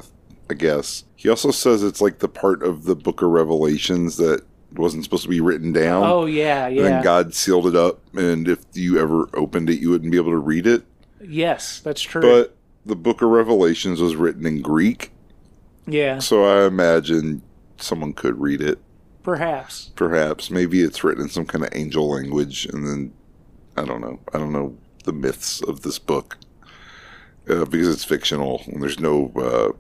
[0.51, 1.05] I guess.
[1.17, 4.43] He also says it's like the part of the Book of Revelations that
[4.75, 6.05] wasn't supposed to be written down.
[6.05, 6.83] Oh, yeah, And yeah.
[6.83, 10.31] then God sealed it up, and if you ever opened it, you wouldn't be able
[10.31, 10.85] to read it.
[11.21, 12.23] Yes, that's true.
[12.23, 12.57] But
[12.87, 15.11] the Book of Revelations was written in Greek,
[15.87, 17.43] yeah, so I imagine
[17.79, 18.79] someone could read it.
[19.23, 19.91] perhaps.
[19.97, 20.51] Perhaps.
[20.51, 23.13] Maybe it's written in some kind of angel language, and then
[23.77, 24.21] I don't know.
[24.35, 26.37] I don't know the myths of this book
[27.49, 29.73] uh, because it's fictional and there's no uh,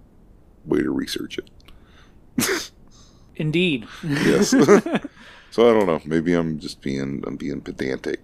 [0.68, 2.70] way to research it.
[3.36, 3.86] Indeed.
[4.02, 4.50] Yes.
[5.50, 6.00] so I don't know.
[6.04, 8.20] Maybe I'm just being I'm being pedantic.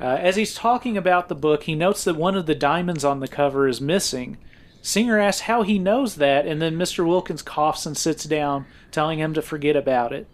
[0.00, 3.20] Uh, as he's talking about the book, he notes that one of the diamonds on
[3.20, 4.38] the cover is missing.
[4.80, 7.04] Singer asks how he knows that, and then Mr.
[7.04, 10.28] Wilkins coughs and sits down, telling him to forget about it.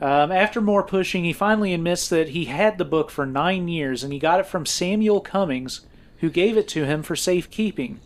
[0.00, 4.04] Um, after more pushing, he finally admits that he had the book for nine years
[4.04, 5.86] and he got it from Samuel Cummings,
[6.18, 8.00] who gave it to him for safekeeping,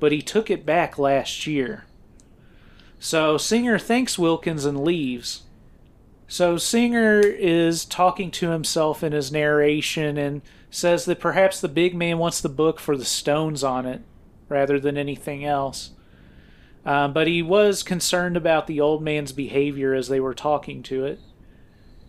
[0.00, 1.85] but he took it back last year.
[2.98, 5.42] So Singer thanks Wilkins and leaves.
[6.28, 11.94] So Singer is talking to himself in his narration and says that perhaps the big
[11.94, 14.02] man wants the book for the stones on it
[14.48, 15.90] rather than anything else.
[16.84, 21.04] Um, but he was concerned about the old man's behavior as they were talking to
[21.04, 21.20] it.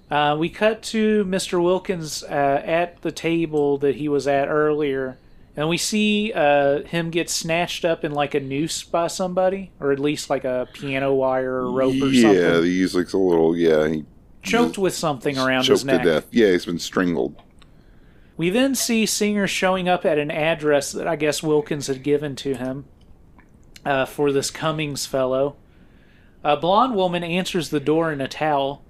[0.09, 1.61] Uh, we cut to Mr.
[1.61, 5.17] Wilkins uh, at the table that he was at earlier,
[5.57, 9.91] and we see uh, him get snatched up in like a noose by somebody, or
[9.91, 12.35] at least like a piano wire or rope or something.
[12.35, 13.87] Yeah, he's like a little yeah.
[13.87, 14.05] He
[14.43, 16.03] Choked with something around choked his to neck.
[16.05, 16.27] death.
[16.31, 17.41] Yeah, he's been strangled.
[18.37, 22.35] We then see Singer showing up at an address that I guess Wilkins had given
[22.37, 22.85] to him
[23.83, 25.57] uh, for this Cummings fellow.
[26.43, 28.85] A blonde woman answers the door in a towel.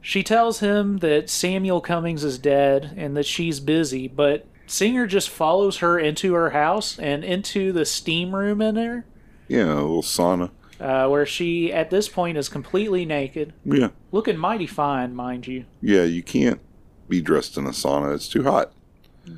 [0.00, 5.28] She tells him that Samuel Cummings is dead and that she's busy, but Singer just
[5.30, 9.04] follows her into her house and into the steam room in there,
[9.48, 10.50] Yeah, a little sauna.
[10.80, 15.64] uh, where she, at this point, is completely naked, Yeah, looking mighty fine, mind you.
[15.82, 16.04] yeah.
[16.04, 16.60] You can't
[17.08, 18.14] be dressed in a sauna.
[18.14, 18.70] It's too hot.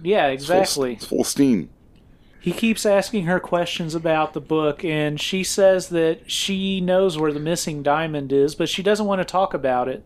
[0.02, 0.92] Yeah, It's full- exactly.
[0.92, 1.70] It's full steam.
[2.38, 7.32] He keeps asking her questions about the book, and she says that she knows where
[7.32, 10.04] the missing diamond is, but she doesn't want to talk about it.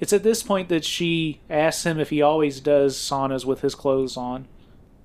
[0.00, 3.74] It's at this point that she asks him if he always does saunas with his
[3.74, 4.46] clothes on.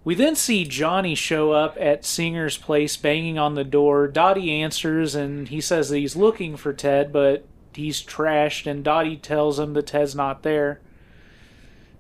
[0.04, 4.08] We then see Johnny show up at Singer's place banging on the door.
[4.08, 9.18] Dottie answers, and he says that he's looking for Ted, but he's trashed, and Dottie
[9.18, 10.80] tells him that Ted's not there.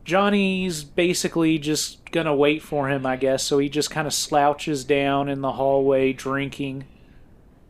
[0.05, 3.43] Johnny's basically just gonna wait for him, I guess.
[3.43, 6.85] So he just kind of slouches down in the hallway, drinking,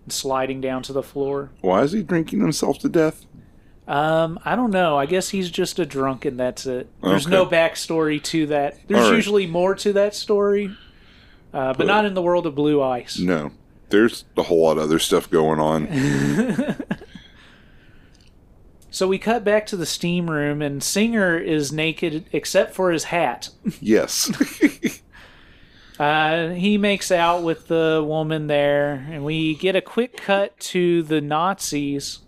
[0.05, 1.49] and sliding down to the floor.
[1.61, 3.25] Why is he drinking himself to death?
[3.89, 4.97] Um, I don't know.
[4.97, 6.87] I guess he's just a drunk, and that's it.
[7.01, 7.35] There's Okay.
[7.35, 8.77] no backstory to that.
[8.87, 9.15] There's right.
[9.15, 10.67] usually more to that story,
[11.53, 13.17] uh, but, But- not in the world of Blue Ice.
[13.19, 13.51] No.
[13.89, 15.87] There's a whole lot of other stuff going on.
[18.91, 23.05] So we cut back to the steam room, and Singer is naked except for his
[23.05, 23.49] hat.
[23.79, 24.31] yes.
[25.99, 31.03] Uh, he makes out with the woman there, and we get a quick cut to
[31.03, 32.19] the Nazis,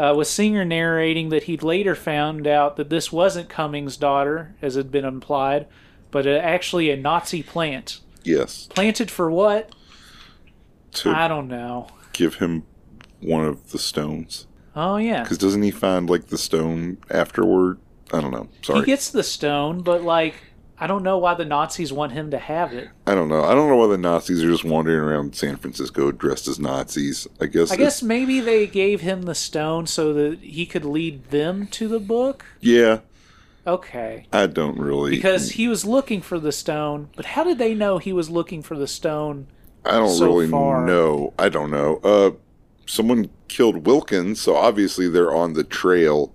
[0.00, 4.74] uh, with Singer narrating that he'd later found out that this wasn't Cummings' daughter, as
[4.74, 5.66] had been implied,
[6.10, 8.00] but uh, actually a Nazi plant.
[8.24, 8.66] yes.
[8.68, 9.74] Planted for what?
[10.92, 11.88] To I don't know.
[12.12, 12.64] give him
[13.20, 14.46] one of the stones.
[14.74, 15.22] Oh, yeah.
[15.22, 17.78] Because doesn't he find, like, the stone afterward?
[18.12, 18.48] I don't know.
[18.62, 18.80] Sorry.
[18.80, 20.34] He gets the stone, but, like,
[20.82, 22.88] I don't know why the Nazis want him to have it.
[23.06, 23.44] I don't know.
[23.44, 27.28] I don't know why the Nazis are just wandering around San Francisco dressed as Nazis.
[27.38, 27.70] I guess.
[27.70, 31.86] I guess maybe they gave him the stone so that he could lead them to
[31.86, 32.46] the book?
[32.60, 33.00] Yeah.
[33.66, 34.26] Okay.
[34.32, 35.10] I don't really.
[35.10, 37.10] because he was looking for the stone.
[37.14, 39.48] But how did they know he was looking for the stone?
[39.84, 40.86] I don't so really far.
[40.86, 41.34] know.
[41.38, 41.96] I don't know.
[42.02, 42.30] Uh,
[42.86, 46.32] someone killed Wilkins, so obviously they're on the trail.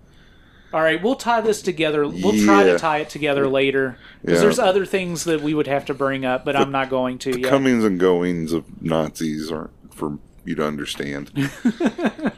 [0.73, 2.05] All right, we'll tie this together.
[2.07, 4.41] We'll try to tie it together later because Yeah.
[4.41, 7.39] there's other things that we would have to bring up, but I'm not going to
[7.39, 7.49] yet.
[7.49, 11.31] Comings and goings of Nazis aren't for you to understand.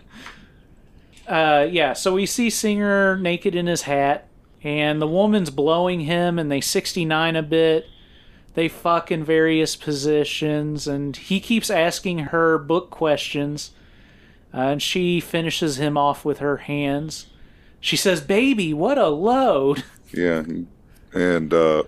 [1.28, 4.28] Uh, yeah, so we see Singer naked in his hat,
[4.63, 7.86] and the woman's blowing him, and they 69 a bit.
[8.53, 13.71] They fuck in various positions, and he keeps asking her book questions,
[14.53, 17.25] uh, and she finishes him off with her hands.
[17.88, 19.86] She says, Baby, what a load!
[20.14, 20.44] yeah,
[21.14, 21.84] and uh,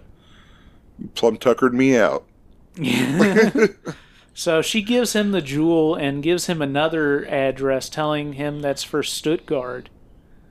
[1.13, 2.25] plum tuckered me out.
[4.39, 9.03] So she gives him the jewel and gives him another address telling him that's for
[9.03, 9.89] Stuttgart.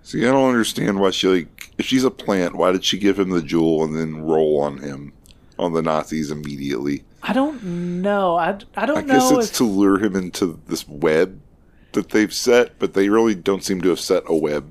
[0.03, 3.19] See, I don't understand why she like if she's a plant, why did she give
[3.19, 5.15] him the jewel and then roll on him
[5.59, 7.05] on the Nazis immediately?
[7.23, 8.37] I don't know.
[8.37, 11.41] I, I don't I guess it's if to lure him into this web
[11.93, 14.71] that they've set, but they really don't seem to have set a web.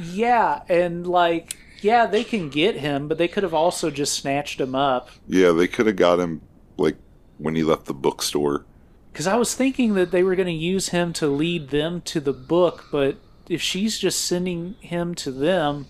[0.00, 4.60] Yeah, and like, yeah, they can get him, but they could have also just snatched
[4.60, 5.10] him up.
[5.26, 6.42] Yeah, they could have got him
[6.76, 6.96] like
[7.38, 8.64] when he left the bookstore.
[9.12, 12.20] Because I was thinking that they were going to use him to lead them to
[12.20, 13.16] the book, but
[13.48, 15.86] if she's just sending him to them.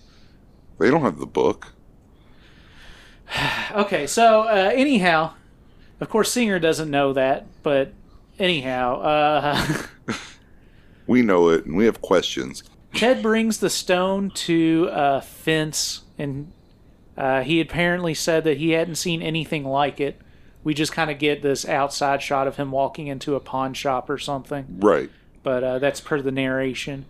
[0.79, 1.73] They don't have the book.
[3.71, 5.31] Okay, so uh, anyhow,
[6.01, 7.93] of course, Singer doesn't know that, but
[8.37, 9.65] anyhow, uh,
[11.11, 12.63] We know it, and we have questions.
[12.93, 16.51] Ted brings the stone to a fence, and
[17.17, 20.19] uh, he apparently said that he hadn't seen anything like it.
[20.63, 24.09] We just kind of get this outside shot of him walking into a pawn shop
[24.09, 25.09] or something, Right.
[25.41, 27.05] but uh, that's per the narration.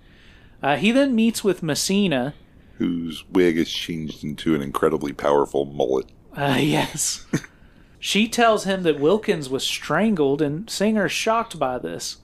[0.64, 2.34] Uh, he then meets with Messina.
[2.78, 6.06] Whose wig is changed into an incredibly powerful mullet.
[6.36, 7.26] Uh, yes.
[8.00, 12.18] she tells him that Wilkins was strangled, and Singer's shocked by this.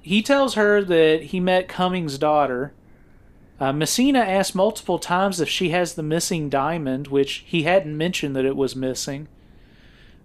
[0.00, 2.72] He tells her that he met Cummings' daughter.
[3.60, 8.36] Uh, Messina asks multiple times if she has the missing diamond, which he hadn't mentioned
[8.36, 9.26] that it was missing.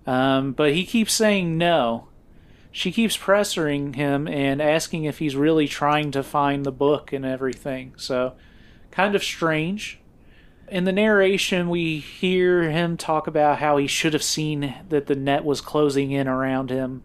[0.06, 2.08] Um, but he keeps saying no.
[2.72, 7.26] She keeps pressuring him and asking if he's really trying to find the book and
[7.26, 7.94] everything.
[7.98, 8.34] So,
[8.92, 10.00] kind of strange.
[10.68, 15.16] In the narration, we hear him talk about how he should have seen that the
[15.16, 17.04] net was closing in around him.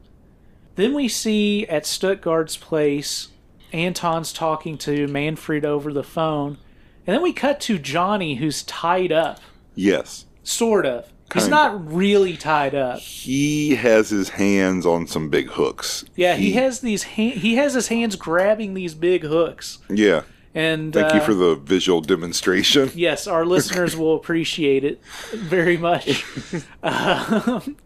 [0.77, 3.29] Then we see at Stuttgart's place,
[3.73, 6.59] Anton's talking to Manfred over the phone.
[7.07, 9.41] And then we cut to Johnny, who's tied up.
[9.75, 10.27] Yes.
[10.43, 11.11] Sort of.
[11.33, 11.57] He's Kinda.
[11.57, 13.01] not really tied up.
[13.01, 16.05] He has his hands on some big hooks.
[16.17, 17.03] Yeah, he has these.
[17.03, 19.79] Ha- he has his hands grabbing these big hooks.
[19.91, 20.23] Yeah.
[20.55, 22.91] And Thank uh, you for the visual demonstration.
[22.95, 25.03] Yes, our listeners will appreciate it
[25.35, 26.25] very much.
[26.83, 27.77] Um,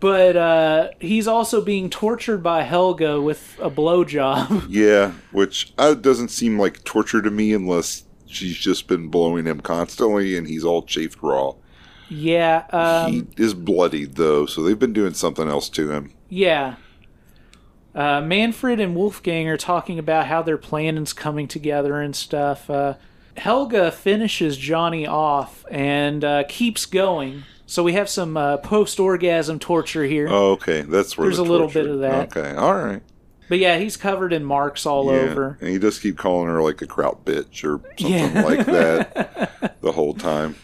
[0.00, 4.66] but uh, he's also being tortured by Helga with a blowjob.
[4.68, 9.60] Yeah, which uh, doesn't seem like torture to me unless she's just been blowing him
[9.60, 11.54] constantly and he's all chafed raw.
[12.08, 16.12] yeah, um, he is bloodied though, so they've been doing something else to him.
[16.28, 16.76] yeah.
[17.94, 22.68] Uh, Manfred and Wolfgang are talking about how their planning's coming together and stuff.
[22.68, 22.94] Uh,
[23.38, 27.44] Helga finishes Johnny off and uh, keeps going.
[27.66, 30.28] So we have some uh, post-orgasm torture here.
[30.30, 32.36] Oh, okay, that's where There's the a little bit of that.
[32.36, 33.02] Okay, all right.
[33.48, 35.58] But yeah, he's covered in marks all Yeah, over.
[35.60, 38.42] and he does keep calling her like a kraut bitch or something Yeah.
[38.42, 40.56] like that the whole time.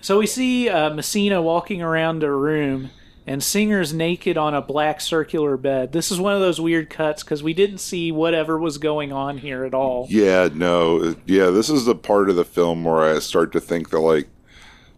[0.00, 2.90] So we see uh, Messina walking around a room,
[3.24, 5.92] and Singer's naked on a black circular bed.
[5.92, 9.38] This is one of those weird cuts because we didn't see whatever was going on
[9.38, 10.06] here at all.
[10.10, 11.50] Yeah, no, yeah.
[11.50, 14.28] This is the part of the film where I start to think that like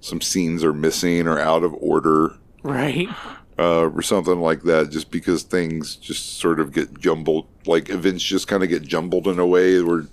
[0.04, 3.08] some scenes are missing or out of order, Right.
[3.58, 4.90] uh, or something like that.
[4.90, 9.26] Just because things just sort of get jumbled, like events just kind of get jumbled
[9.26, 10.06] in a way where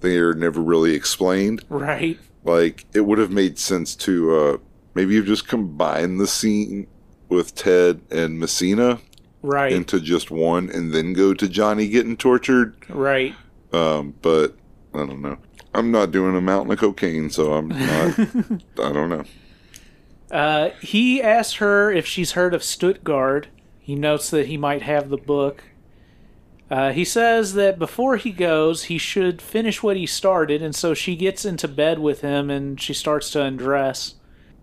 [0.00, 1.62] they are never really explained.
[1.68, 2.18] Right.
[2.44, 4.56] Like it would have made sense to uh,
[4.94, 6.86] maybe you just combine the scene
[7.28, 9.00] with Ted and Messina
[9.42, 9.72] Right.
[9.72, 12.74] into just one, and then go to Johnny getting tortured.
[12.88, 13.34] right.
[13.72, 14.56] Um, but
[14.94, 15.36] I don't know.
[15.74, 18.18] I'm not doing a mountain of cocaine, so I'm not.
[18.78, 19.24] I don't know.
[20.30, 23.48] Uh, he asks her if she's heard of Stuttgart.
[23.78, 25.64] He notes that he might have the book.
[26.70, 30.94] Uh, he says that before he goes, he should finish what he started, and so
[30.94, 34.14] she gets into bed with him and she starts to undress.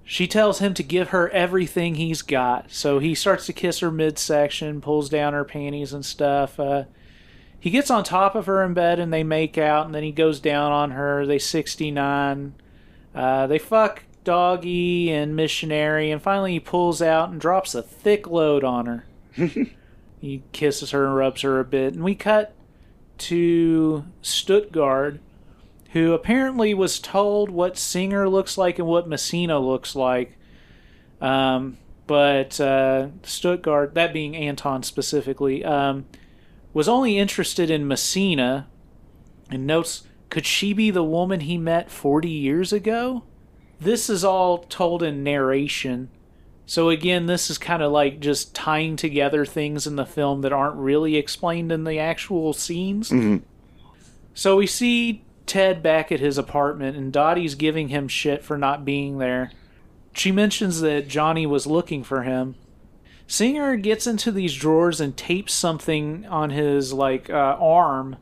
[0.06, 3.92] She tells him to give her everything he's got, so he starts to kiss her
[3.92, 6.58] midsection, pulls down her panties and stuff.
[6.58, 6.86] Uh,
[7.68, 10.14] he gets on top of her in bed and they make out, and then he
[10.14, 11.26] goes down on her.
[11.26, 12.56] They 69.
[13.14, 18.26] Uh, they fuck Doggy and Missionary, and finally he pulls out and drops a thick
[18.26, 19.06] load on her.
[20.22, 22.56] he kisses her and rubs her a bit, and we cut
[23.18, 25.20] to Stuttgart,
[25.92, 30.38] who apparently was told what Singer looks like and what Messina looks like.
[31.20, 36.06] Um, but uh, Stuttgart, that being Anton specifically, um,
[36.78, 38.68] was only interested in Messina
[39.50, 43.24] and notes could she be the woman he met 40 years ago?
[43.80, 46.10] This is all told in narration.
[46.68, 50.54] So again, this is kind of like just tying together things in the film that
[50.54, 53.10] aren't really explained in the actual scenes.
[53.10, 53.38] Mm-hmm.
[54.36, 58.86] So we see Ted back at his apartment, and Dottie's giving him shit for not
[58.86, 59.52] being there.
[60.14, 62.54] She mentions that Johnny was looking for him.
[63.28, 68.16] Singer gets into these drawers and tapes something on his like uh, arm,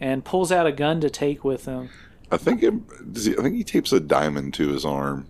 [0.00, 1.90] and pulls out a gun to take with him.
[2.30, 5.26] I think it, does he, I think he tapes a diamond to his arm.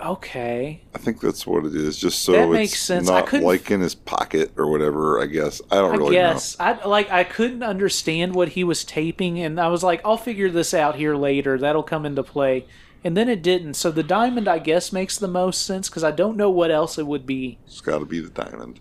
[0.00, 3.06] Okay, I think that's what it is, just so That it's sense.
[3.06, 5.20] Not like in his pocket or whatever.
[5.20, 8.82] I guess I don't I really guess I like I couldn't understand what he was
[8.82, 11.58] taping, and I was like, I'll figure this out here later.
[11.58, 12.66] That'll come into play,
[13.02, 13.74] and then it didn't.
[13.74, 16.98] So the diamond, I guess, makes the most sense because I don't know what else
[16.98, 17.58] it would be.
[17.66, 18.80] It's got to be the diamond.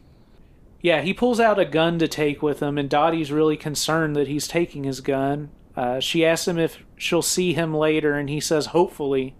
[0.81, 4.27] Yeah, he pulls out a gun to take with him, and Dottie's really concerned that
[4.27, 5.49] he's taking his gun.
[5.75, 9.35] Uh, she asks him if she'll see him later, and he says, hopefully.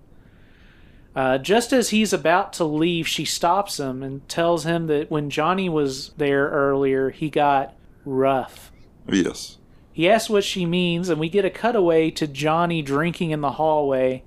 [1.16, 5.30] Uh, just as he's about to leave, she stops him and tells him that when
[5.30, 7.74] Johnny was there earlier, he got
[8.06, 8.72] rough.
[9.08, 9.58] Yes.
[9.92, 13.54] He asks what she means, and we get a cutaway to Johnny drinking in the
[13.54, 14.24] hallway.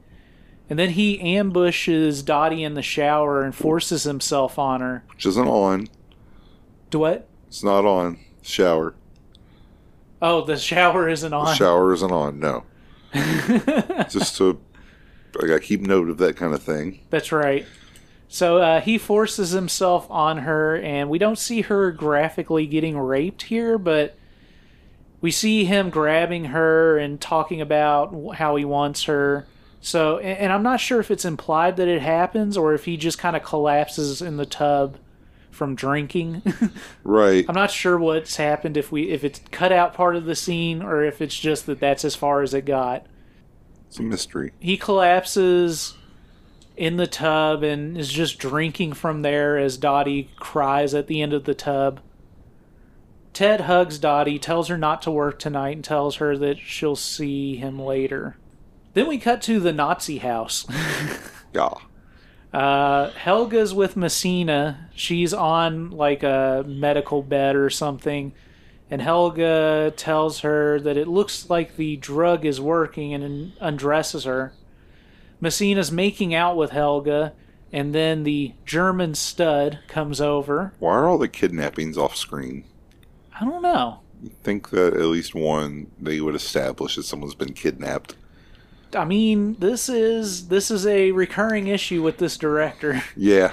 [0.73, 5.05] And then he ambushes Dottie in the shower and forces himself on her.
[5.11, 5.89] Which isn't on.
[6.89, 7.29] Do what?
[7.49, 8.19] It's not on.
[8.41, 8.95] Shower.
[10.23, 11.55] Oh, the shower isn't on.
[11.57, 12.41] Shower isn't on.
[12.41, 12.65] No.
[13.13, 14.59] Just to,
[15.39, 17.01] I got to keep note of that kind of thing.
[17.11, 17.67] That's right.
[18.29, 23.43] So uh, he forces himself on her, and we don't see her graphically getting raped
[23.43, 24.17] here, but
[25.21, 29.47] we see him grabbing her and talking about how he wants her.
[29.85, 32.97] So, and, and I'm not sure if it's implied that it happens or if he
[32.97, 34.97] just kind of collapses in the tub
[35.51, 36.43] from drinking.
[37.05, 37.45] Right.
[37.49, 40.81] I'm not sure what's happened if we if it's cut out part of the scene
[40.83, 43.07] or if it's just that that's as far as it got
[43.89, 44.53] It's a mystery.
[44.61, 45.95] he collapses
[46.77, 51.33] in the tub and is just drinking from there as Dottie cries at the end
[51.33, 52.01] of the tub.
[53.33, 57.57] Ted hugs Dottie, tells her not to work tonight, and tells her that she'll see
[57.57, 58.37] him later.
[58.95, 60.67] Then we cut to the Nazi house.
[61.55, 61.75] Yeah.
[62.51, 64.89] Uh, Helga's with Messina.
[64.95, 68.33] She's on like a medical bed or something.
[68.91, 74.53] And Helga tells her that it looks like the drug is working and undresses her.
[75.41, 77.33] Messina's making out with Helga,
[77.73, 80.73] and then the German stud comes over.
[80.79, 82.65] Why are all the kidnappings off screen?
[83.39, 84.01] I don't know.
[84.23, 88.15] You'd think that at least one they would establish that someone's been kidnapped.
[88.95, 93.03] I mean, this is this is a recurring issue with this director.
[93.17, 93.53] Yeah,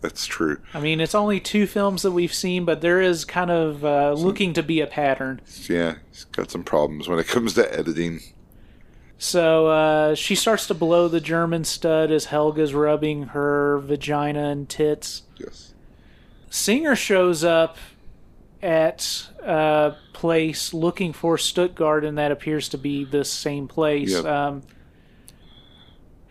[0.00, 0.58] that's true.
[0.74, 4.12] I mean, it's only two films that we've seen, but there is kind of uh,
[4.12, 5.40] looking to be a pattern.
[5.68, 8.20] Yeah, he's got some problems when it comes to editing.
[9.18, 14.68] So uh, she starts to blow the German stud as Helga's rubbing her vagina and
[14.68, 15.22] tits.
[15.38, 15.72] Yes.
[16.50, 17.78] Singer shows up
[18.62, 24.12] at a place looking for Stuttgart, and that appears to be this same place.
[24.12, 24.24] Yep.
[24.24, 24.62] Um,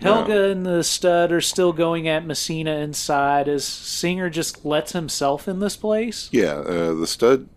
[0.01, 5.47] Helga and the stud are still going at Messina inside as Singer just lets himself
[5.47, 6.29] in this place.
[6.31, 7.47] Yeah, uh, the stud.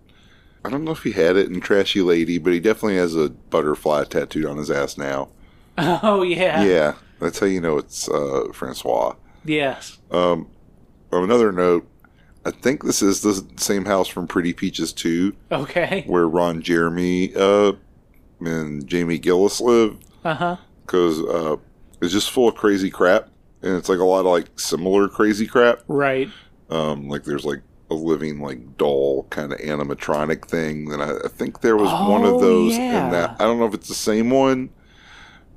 [0.64, 3.28] I don't know if he had it in Trashy Lady, but he definitely has a
[3.30, 5.28] butterfly tattooed on his ass now.
[5.78, 6.64] Oh, yeah.
[6.64, 9.14] Yeah, that's how you know it's uh, Francois.
[9.45, 9.99] Yes.
[10.11, 10.49] Um,
[11.12, 11.89] on another note,
[12.45, 16.03] I think this is the same house from Pretty Peaches 2, Okay.
[16.09, 17.72] where Ron Jeremy uh,
[18.41, 20.57] and Jamie Gillis live, Uh huh.
[20.84, 21.57] because uh,
[22.01, 23.28] it's just full of crazy crap,
[23.62, 25.80] and it's like a lot of like similar crazy crap.
[25.88, 26.28] Right.
[26.70, 30.92] Um, like there's like a living like doll kind of animatronic thing.
[30.92, 33.07] And I, I think there was one Oh, of those yeah.
[33.07, 33.36] in that.
[33.40, 34.68] I don't know if it's the same one,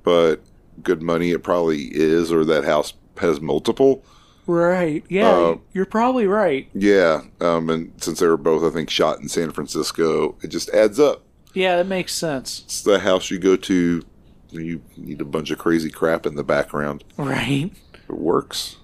[0.03, 0.37] but
[0.81, 4.03] good money it probably is, or that house has multiple.
[4.47, 5.03] Right.
[5.09, 5.29] Yeah.
[5.29, 6.67] Uh, you're probably right.
[6.73, 10.69] Yeah, um, and since they were both, I think, shot in San Francisco, it just
[10.69, 11.23] adds up.
[11.53, 12.61] Yeah, that makes sense.
[12.65, 14.03] It's the house you go to.
[14.51, 17.03] You need a bunch of crazy crap in the background.
[17.17, 17.71] Right.
[18.09, 18.77] It works.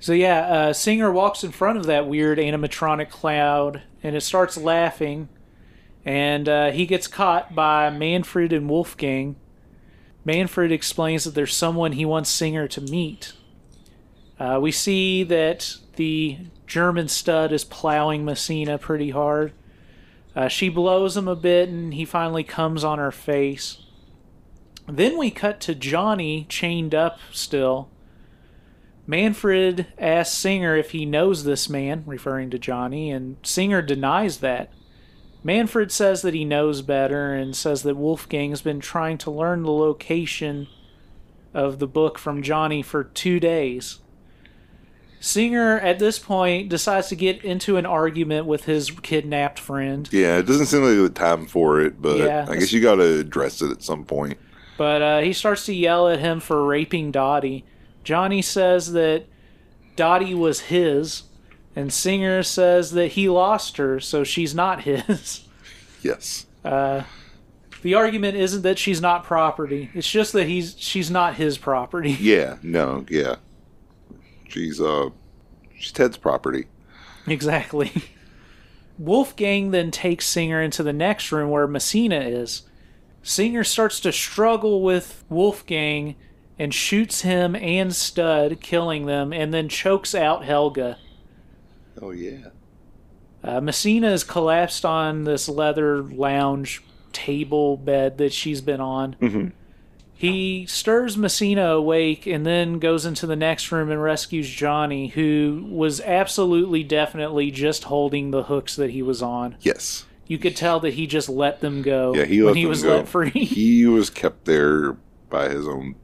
[0.00, 4.56] So yeah, uh, Singer walks in front of that weird animatronic cloud, and it starts
[4.56, 5.28] laughing,
[6.04, 9.36] and uh, he gets caught by Manfred and Wolfgang.
[10.24, 13.32] Manfred explains that there's someone he wants Singer to meet.
[14.38, 19.52] Uh, we see that the German stud is plowing Messina pretty hard.
[20.36, 23.78] Uh, she blows him a bit, and he finally comes on her face.
[24.88, 27.90] Then we cut to Johnny chained up still.
[29.06, 34.70] Manfred asks Singer if he knows this man, referring to Johnny, and Singer denies that.
[35.42, 39.70] Manfred says that he knows better and says that Wolfgang's been trying to learn the
[39.70, 40.66] location
[41.54, 44.00] of the book from Johnny for two days.
[45.20, 50.38] Singer, at this point, decides to get into an argument with his kidnapped friend, Yeah,
[50.38, 52.46] it doesn't seem like the time for it, but Yeah.
[52.48, 54.38] I guess you got to address it at some point.
[54.78, 57.66] But uh, he starts to yell at him for raping Dottie.
[58.04, 59.26] Johnny says that
[59.96, 61.24] Dottie was his,
[61.76, 65.42] and Singer says that he lost her, so she's not his.
[66.00, 66.46] Yes.
[66.64, 67.02] Uh,
[67.82, 72.12] the argument isn't that she's not property; it's just that he's she's not his property.
[72.20, 72.58] Yeah.
[72.62, 73.04] No.
[73.10, 73.36] Yeah.
[74.48, 75.10] She's uh,
[75.76, 76.66] she's Ted's property.
[77.26, 77.90] Exactly.
[78.98, 82.62] Wolfgang then takes Singer into the next room where Messina is.
[83.22, 86.14] Singer starts to struggle with Wolfgang
[86.58, 90.98] and shoots him and Stud, killing them, and then chokes out Helga.
[92.00, 92.48] Oh yeah.
[93.42, 99.16] Uh, Messina is collapsed on this leather lounge table bed that she's been on.
[99.20, 99.52] Mhm.
[100.14, 105.64] He stirs Messina awake and then goes into the next room and rescues Johnny, who
[105.70, 109.54] was absolutely definitely just holding the hooks that he was on.
[109.60, 110.06] Yes.
[110.28, 112.24] You could tell that he just let them go Yeah.
[112.26, 112.96] He when let he them was go.
[112.98, 113.30] let free.
[113.32, 114.92] he was kept there
[115.30, 115.96] by his own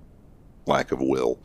[0.67, 1.39] lack of will.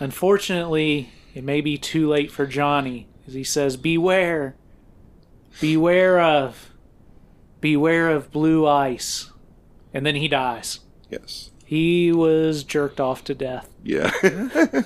[0.00, 4.56] Unfortunately, it may be too late for Johnny, as he says, Beware.
[5.60, 6.70] Beware of.
[7.60, 9.30] Beware of blue ice.
[9.92, 10.80] And then he dies.
[11.10, 11.50] Yes.
[11.64, 13.68] He was jerked off to death.
[13.82, 14.10] Yeah.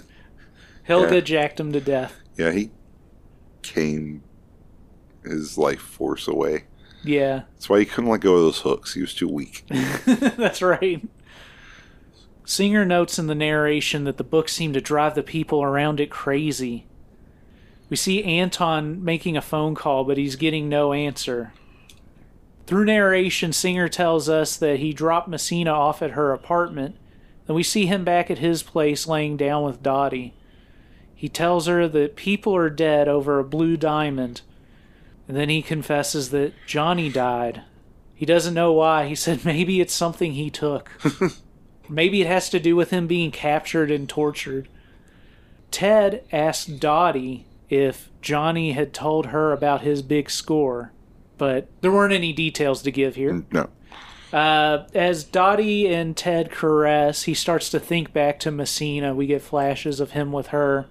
[0.85, 1.21] Helga Yeah.
[1.21, 2.15] jacked him to death.
[2.37, 2.51] yeah.
[2.53, 2.71] He
[3.63, 4.23] came
[5.25, 6.65] his life force away.
[7.05, 8.95] Yeah, That's why he couldn't let go of those hooks.
[8.95, 9.65] He was too weak.
[9.69, 11.07] that's right.
[12.45, 16.11] Singer notes in the narration that the book seemed to drive the people around it
[16.11, 16.87] crazy.
[17.89, 21.53] We see Anton making a phone call, but he's getting no answer.
[22.67, 26.97] Through narration, Singer tells us that he dropped Messina off at her apartment,
[27.47, 30.35] and we see him back at his place laying down with Dottie.
[31.15, 34.43] He tells her that people are dead over a blue diamond,
[35.33, 37.63] and then he confesses that Johnny died.
[38.15, 39.07] He doesn't know why.
[39.07, 40.91] He said maybe it's something he took.
[41.89, 44.69] maybe it has to do with him being captured and tortured.
[45.71, 50.93] Ted asked Dottie if Johnny had told her about his big score,
[51.39, 53.43] but there weren't any details to give here.
[53.51, 53.71] No.
[54.35, 59.15] Uh, as Dottie and Ted caress, he starts to think back to Messina.
[59.15, 60.89] We get flashes of him with her.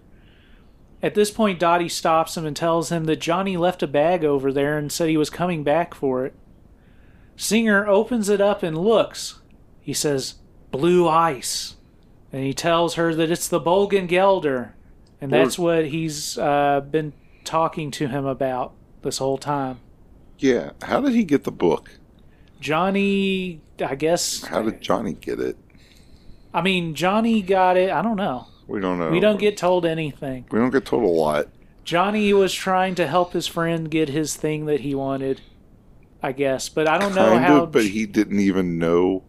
[1.03, 4.53] At this point, Dottie stops him and tells him that Johnny left a bag over
[4.53, 6.33] there and said he was coming back for it.
[7.35, 9.39] Singer opens it up and looks.
[9.79, 10.35] He says,
[10.69, 11.75] Blue ice.
[12.31, 14.75] And he tells her that it's the Bolgan Gelder.
[15.19, 19.79] And that's what he's uh, been talking to him about this whole time.
[20.37, 20.71] Yeah.
[20.83, 21.91] How did he get the book?
[22.59, 24.43] Johnny, I guess.
[24.43, 25.57] How did Johnny get it?
[26.53, 27.91] I mean, Johnny got it.
[27.91, 28.47] I don't know.
[28.71, 29.09] We don't know.
[29.09, 30.45] We don't get told anything.
[30.49, 31.49] We don't get told a lot.
[31.83, 35.41] Johnny was trying to help his friend get his thing that he wanted,
[36.23, 36.69] I guess.
[36.69, 37.63] But I don't know kind how.
[37.63, 39.23] of, but he didn't even know.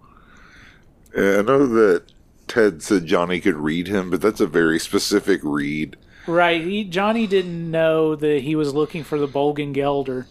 [1.16, 2.05] I know that
[2.47, 5.97] Ted said Johnny could read him, but that's a very specific read.
[6.28, 6.62] Right.
[6.62, 10.28] He, Johnny didn't know that he was looking for the Bolgen Gelder.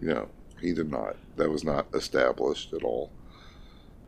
[0.00, 0.28] No,
[0.60, 1.16] he did not.
[1.34, 3.10] That was not established at all.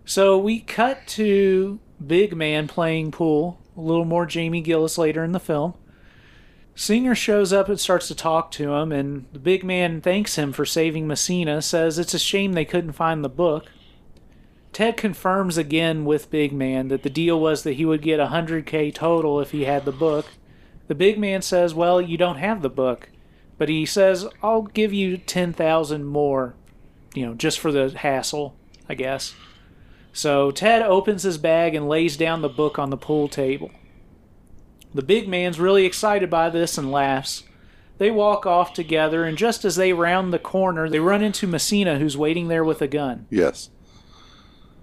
[0.05, 3.59] So we cut to Big Man playing pool.
[3.79, 5.74] A little more Jamie Gillis later in the film.
[6.74, 10.53] Singer shows up and starts to talk to him, and the big man thanks him
[10.53, 13.66] for saving Messina, says it's a shame they couldn't find the book.
[14.72, 18.95] Ted confirms again with Big Man that the deal was that he would get 100k
[18.95, 20.26] total if he had the book.
[20.89, 23.11] The big man says, Well, you don't have the book.
[23.59, 26.55] But he says, I'll give you 10,000 more,
[27.14, 28.55] you know, just for the hassle,
[28.89, 29.35] I guess.
[30.12, 33.70] So Ted opens his bag and lays down the book on the pool table.
[34.94, 37.44] The big man's really excited by this and laughs.
[37.98, 41.98] They walk off together, and just as they round the corner, they run into Messina,
[41.98, 43.26] who's waiting there with a gun.
[43.28, 43.70] Yes.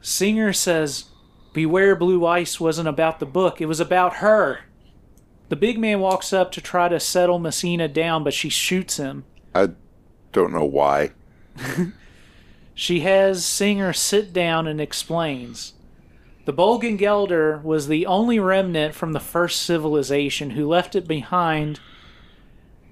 [0.01, 1.05] Singer says,
[1.53, 4.59] Beware Blue Ice wasn't about the book, it was about her.
[5.47, 9.23] The big man walks up to try to settle Messina down, but she shoots him.
[9.53, 9.69] I
[10.31, 11.11] don't know why.
[12.75, 15.73] She has Singer sit down and explains.
[16.43, 21.79] The Bolgen Gelder was the only remnant from the first civilization who left it behind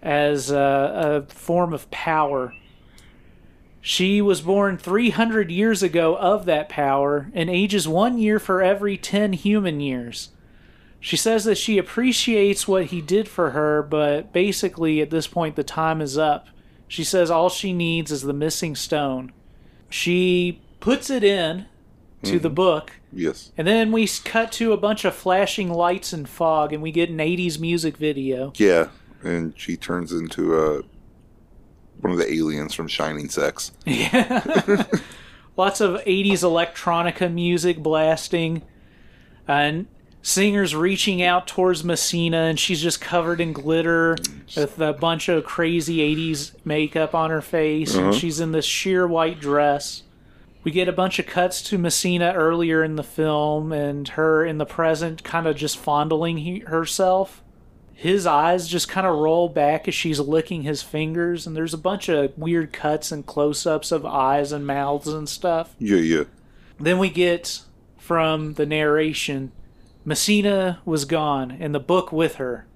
[0.01, 2.53] as a, a form of power.
[3.81, 8.97] She was born 300 years ago of that power and ages one year for every
[8.97, 10.29] 10 human years.
[11.01, 15.57] She says that she appreciates what he did for her, but basically at this point
[15.57, 16.47] the time is up.
[16.87, 19.33] She says all she needs is the missing stone.
[19.93, 21.67] She puts it in
[22.23, 22.55] to the mm-hmm.
[22.55, 23.51] book, Yes.
[23.55, 27.11] and then we cut to a bunch of flashing lights and fog, and we get
[27.11, 28.53] an 80s music video.
[28.55, 28.87] Yeah.
[29.21, 30.81] And she turns into a
[32.01, 33.71] one of the aliens from Shining Sex.
[33.85, 34.83] Yeah.
[35.57, 38.63] Lots of 80s electronica music blasting.
[39.47, 39.85] And
[40.23, 44.15] singers reaching out towards Messina, and she's just covered in glitter
[44.55, 47.93] with a bunch of crazy 80s makeup on her face.
[47.93, 48.17] And uh-huh.
[48.17, 50.03] she's in this sheer white dress.
[50.63, 54.57] We get a bunch of cuts to Messina earlier in the film, and her in
[54.57, 57.43] the present kind of just fondling he- herself.
[57.93, 61.77] His eyes just kind of roll back as she's licking his fingers, and there's a
[61.77, 65.75] bunch of weird cuts and close ups of eyes and mouths and stuff.
[65.79, 66.23] Yeah, yeah.
[66.79, 67.61] Then we get
[67.97, 69.51] from the narration
[70.05, 72.67] Messina was gone, and the book with her.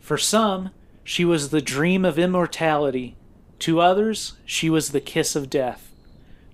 [0.00, 0.70] For some,
[1.02, 3.16] she was the dream of immortality.
[3.60, 5.92] To others, she was the kiss of death.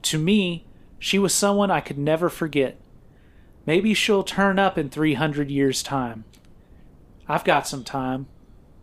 [0.03, 0.67] To me,
[0.99, 2.77] she was someone I could never forget.
[3.67, 6.25] Maybe she'll turn up in 300 years' time.
[7.29, 8.27] I've got some time.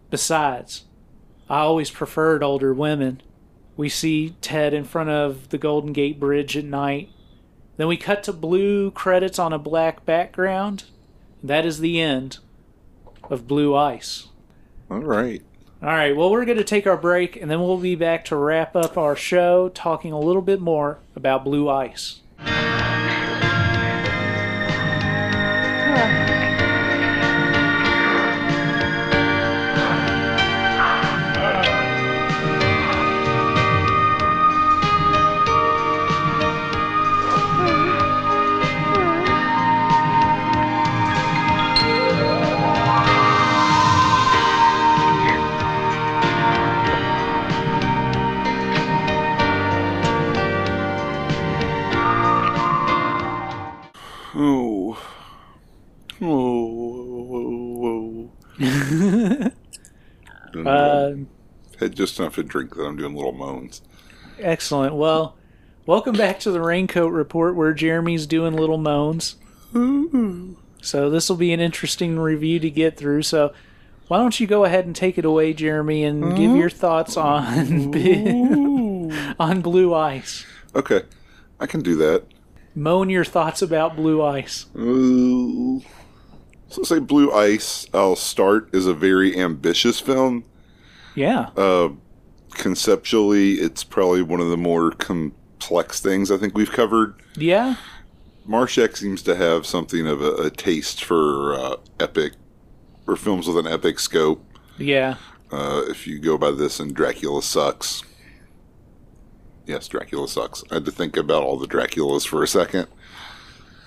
[0.09, 0.85] Besides,
[1.49, 3.21] I always preferred older women.
[3.75, 7.09] We see Ted in front of the Golden Gate Bridge at night.
[7.75, 10.85] Then we cut to blue credits on a black background.
[11.43, 12.39] That is the end
[13.29, 14.27] of Blue Ice.
[14.89, 15.41] All right.
[15.81, 18.35] All right, well, we're going to take our break and then we'll be back to
[18.35, 22.21] wrap up our show talking a little bit more about Blue Ice.
[62.07, 63.81] Just enough to drink that I'm doing little moans.
[64.39, 64.95] excellent.
[64.95, 65.35] Well,
[65.85, 69.35] welcome back to the Raincoat Report where Jeremy's doing little moans.
[70.81, 73.23] So this will be an interesting review to get through.
[73.23, 73.53] So
[74.07, 77.93] why don't you go ahead and take it away, Jeremy, and give your thoughts on
[79.39, 80.45] on Blue Ice.
[80.73, 81.01] Okay.
[81.59, 82.23] I can do that.
[82.73, 84.67] Moan your thoughts about Blue Ice.
[84.77, 85.81] Ooh.
[86.69, 90.45] So say Blue Ice, I'll start is a very ambitious film.
[91.17, 91.49] Yeah.
[91.57, 91.89] Uh,
[92.51, 97.15] conceptually, it's probably one of the more complex things I think we've covered.
[97.35, 97.75] Yeah.
[98.47, 102.33] Marshak seems to have something of a, a taste for uh, epic,
[103.07, 104.45] or films with an epic scope.
[104.77, 105.15] Yeah.
[105.51, 108.03] Uh, if you go by this, and Dracula sucks.
[109.65, 110.63] Yes, Dracula sucks.
[110.69, 112.87] I had to think about all the Draculas for a second.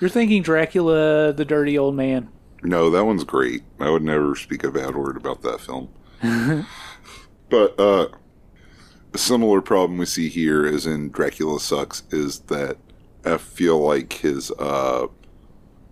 [0.01, 2.29] You're thinking Dracula, the dirty old man.
[2.65, 3.63] No, that one's great.
[3.79, 5.91] I would never speak a bad word about that film.
[7.51, 8.09] but uh,
[9.13, 12.77] a similar problem we see here as in Dracula Sucks is that
[13.25, 15.09] I feel like his uh,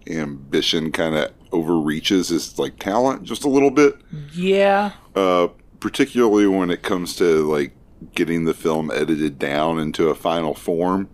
[0.07, 3.95] ambition kind of overreaches his like talent just a little bit.
[4.33, 4.93] Yeah.
[5.15, 5.49] Uh,
[5.81, 7.73] particularly when it comes to like
[8.15, 11.09] getting the film edited down into a final form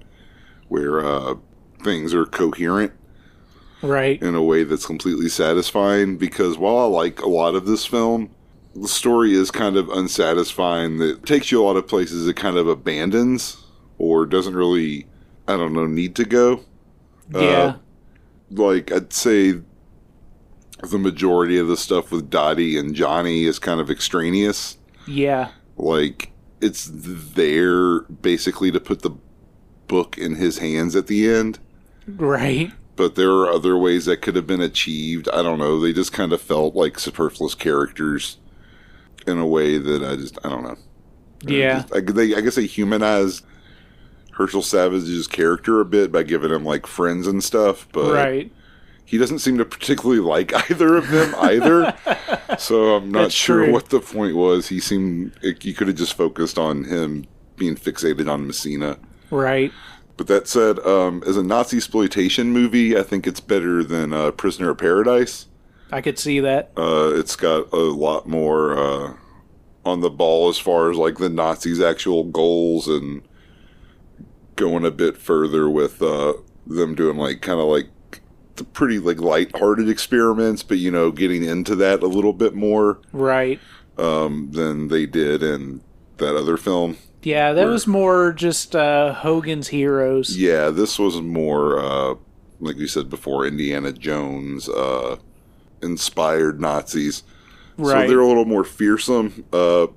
[0.68, 1.34] where uh,
[1.82, 2.92] things are coherent
[3.82, 4.20] Right.
[4.22, 6.16] in a way that's completely satisfying.
[6.16, 8.33] Because while I like a lot of this film,
[8.74, 10.98] the story is kind of unsatisfying.
[10.98, 13.64] That takes you a lot of places it kind of abandons
[13.98, 15.06] or doesn't really,
[15.46, 16.64] I don't know, need to go.
[17.34, 17.76] Uh, yeah.
[18.50, 19.60] Like I'd say
[20.82, 24.76] the majority of the stuff with Dottie and Johnny is kind of extraneous.
[25.06, 25.50] yeah.
[25.76, 29.10] Like it's there basically to put the
[29.86, 31.58] book in his hands at the end.
[32.06, 32.72] Right.
[32.96, 35.28] But there are other ways that could have been achieved.
[35.32, 35.80] I don't know.
[35.80, 38.38] They just kind of felt like superfluous characters
[39.26, 40.76] in a way that I just I don't know.
[41.42, 41.82] Yeah.
[41.82, 43.44] Just- I, they, I guess they humanized
[44.32, 48.52] Herschel Savage's character a bit by giving him like friends and stuff, but right.
[49.04, 51.96] he doesn't seem to particularly like either of them either.
[52.58, 53.72] so I'm not That's sure true.
[53.72, 54.68] what the point was.
[54.68, 58.98] He seemed you could have just focused on him being fixated on Messina.
[59.30, 59.72] Right.
[60.16, 64.30] But that said, um, as a Nazi exploitation movie, I think it's better than uh,
[64.30, 65.46] Prisoner of Paradise.
[65.94, 66.72] I could see that.
[66.76, 69.14] Uh, it's got a lot more uh,
[69.84, 73.22] on the ball as far as like the Nazis' actual goals and
[74.56, 76.34] going a bit further with uh,
[76.66, 77.88] them doing like kind of like
[78.56, 83.00] the pretty like light-hearted experiments, but you know, getting into that a little bit more
[83.12, 83.60] Right.
[83.98, 85.80] um, than they did in
[86.18, 86.96] that other film.
[87.22, 90.36] Yeah, that Where- was more just uh, Hogan's Heroes.
[90.36, 92.14] Yeah, this was more uh,
[92.60, 95.16] like we said before, Indiana Jones uh,
[95.84, 97.22] inspired Nazis.
[97.76, 98.02] Right.
[98.04, 99.44] So they're a little more fearsome.
[99.52, 99.88] Uh, I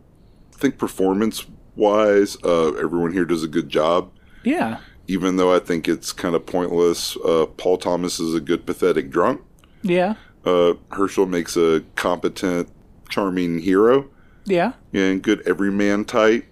[0.53, 4.11] think performance wise, uh, everyone here does a good job.
[4.43, 4.79] Yeah.
[5.07, 7.15] Even though I think it's kind of pointless.
[7.17, 9.41] Uh, Paul Thomas is a good pathetic drunk.
[9.83, 10.15] Yeah.
[10.45, 12.69] Uh, Herschel makes a competent,
[13.09, 14.09] charming hero
[14.45, 14.73] Yeah.
[14.93, 16.45] and good everyman type.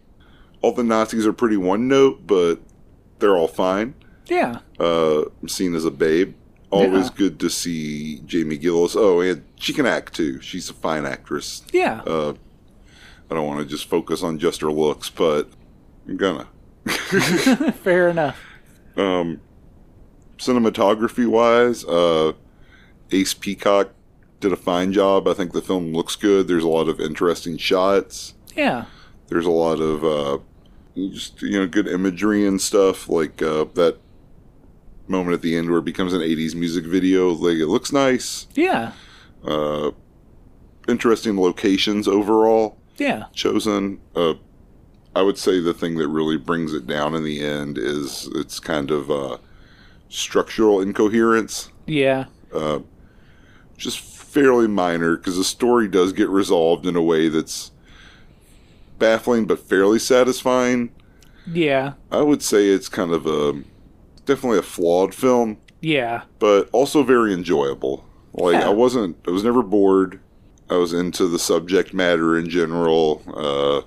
[0.62, 2.60] All the Nazis are pretty one note, but
[3.20, 3.94] they're all fine.
[4.28, 4.60] Yeah.
[4.80, 6.34] Uh, seen as a babe.
[6.72, 7.16] Always Yeah.
[7.16, 8.96] good to see Jamie Gillis.
[8.96, 10.42] Oh, and she can act too.
[10.42, 11.64] She's a fine actress.
[11.72, 12.02] Yeah.
[12.06, 12.34] Uh,
[13.30, 15.50] I don't want to just focus on just her looks, but
[16.08, 16.48] I'm gonna.
[17.84, 18.40] Fair enough.
[18.98, 19.42] Um,
[20.38, 22.34] cinematography wise, uh,
[23.12, 23.92] Ace Peacock
[24.40, 25.28] did a fine job.
[25.28, 26.48] I think the film looks good.
[26.48, 28.34] There's a lot of interesting shots.
[28.56, 28.86] Yeah.
[29.28, 30.40] There's a lot of uh,
[30.96, 33.98] just you know good imagery and stuff like uh, that
[35.08, 37.30] moment at the end where it becomes an 80s music video.
[37.32, 38.48] Like it looks nice.
[38.56, 38.92] Yeah.
[39.46, 39.92] Uh,
[40.88, 42.78] interesting locations overall.
[42.98, 43.26] Yeah.
[43.34, 44.00] chosen.
[44.16, 44.36] Uh,
[45.16, 48.60] I would say the thing that really brings it down in the end is it's
[48.60, 49.38] kind of uh,
[50.10, 52.26] structural incoherence, Yeah.
[52.54, 52.80] uh,
[53.78, 57.72] just fairly minor because the story does get resolved in a way that's
[59.00, 60.92] baffling but fairly satisfying.
[61.48, 61.94] Yeah.
[62.12, 63.62] I would say it's kind of a
[64.26, 66.22] definitely a flawed film, Yeah.
[66.40, 68.06] but also very enjoyable.
[68.34, 68.68] Like Yeah.
[68.68, 70.20] I wasn't, I was never bored.
[70.70, 73.22] I was into the subject matter in general.
[73.34, 73.82] Uh,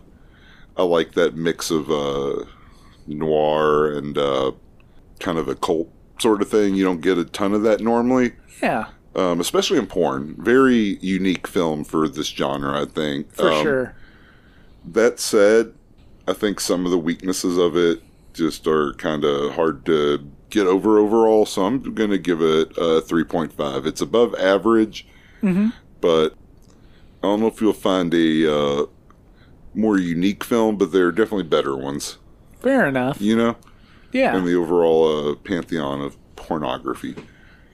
[0.81, 2.45] I like that mix of uh,
[3.07, 4.53] noir and uh,
[5.19, 6.75] kind of a cult sort of thing.
[6.77, 8.33] You don't get a ton of that normally,
[8.63, 8.87] Yeah.
[9.17, 10.37] um, especially in porn.
[10.39, 13.33] Very unique film for this genre, I think.
[13.35, 13.95] For Um, sure.
[14.85, 15.73] That said,
[16.27, 18.01] I think some of the weaknesses of it
[18.39, 21.45] just are kind of hard to get over overall.
[21.45, 23.85] So I'm going to give it a 3.5.
[23.87, 25.07] It's above average,
[25.43, 25.73] Mhm.
[26.01, 26.35] but
[27.23, 28.87] I don't know if you'll find a uh,
[29.75, 32.17] more unique film, but there are definitely better ones,
[32.61, 33.21] Fair enough.
[33.21, 33.57] you know,
[34.13, 34.37] Yeah.
[34.37, 37.15] in the overall uh, pantheon of pornography.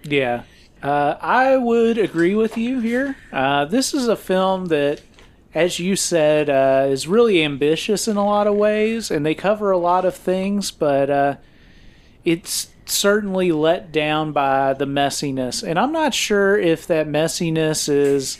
[0.02, 0.42] Yeah.
[0.82, 3.16] Uh, I would agree with you here.
[3.32, 5.00] Uh, this is a film that,
[5.54, 9.70] as you said, uh, is really ambitious in a lot of ways, and they cover
[9.70, 11.36] a lot of things, but uh,
[12.24, 15.66] it's certainly let down by the messiness.
[15.66, 18.38] And I'm not sure if that messiness is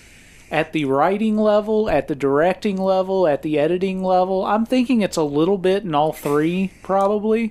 [0.50, 4.44] at the writing level, at the directing level, at the editing level.
[4.44, 7.48] I'm thinking it's a little bit in all three, probably.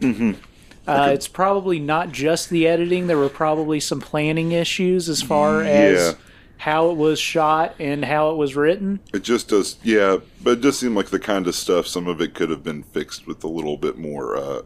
[0.86, 3.07] Uh, it's probably not just the editing.
[3.07, 6.14] There were probably some planning issues as far as Yeah.
[6.58, 8.99] How it was shot and how it was written.
[9.14, 12.22] It just does, yeah, but it does seem like the kind of stuff, some of
[12.22, 14.62] it could have been fixed with a little bit more uh,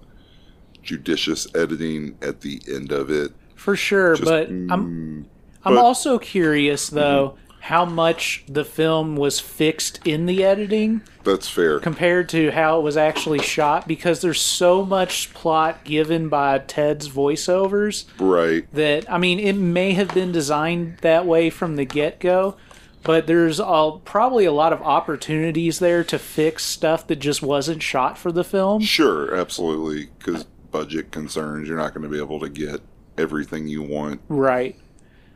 [0.84, 3.32] judicious editing at the end of it.
[3.56, 5.26] For sure, Just, but I'm mm,
[5.66, 7.38] I'm but- also curious though
[7.68, 11.82] how much the film was fixed in the editing That's fair.
[11.82, 17.10] compared to how it was actually shot because there's so much plot given by Ted's
[17.10, 18.66] voiceovers right.
[18.74, 22.56] that I mean it may have been designed that way from the get-go
[23.04, 27.82] but there's all, probably a lot of opportunities there to fix stuff that just wasn't
[27.82, 28.82] shot for the film.
[28.82, 30.10] Sure, absolutely.
[30.18, 32.82] Because budget concerns, you're not going to be able to get
[33.18, 34.20] everything you want.
[34.28, 34.78] Right.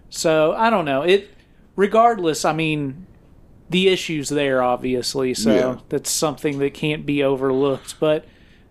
[0.09, 1.03] So I don't know.
[1.03, 1.29] It
[1.81, 3.07] regardless, I mean
[3.69, 5.77] the issues there obviously, so Yeah.
[5.89, 7.95] that's something that can't be overlooked.
[7.99, 8.25] But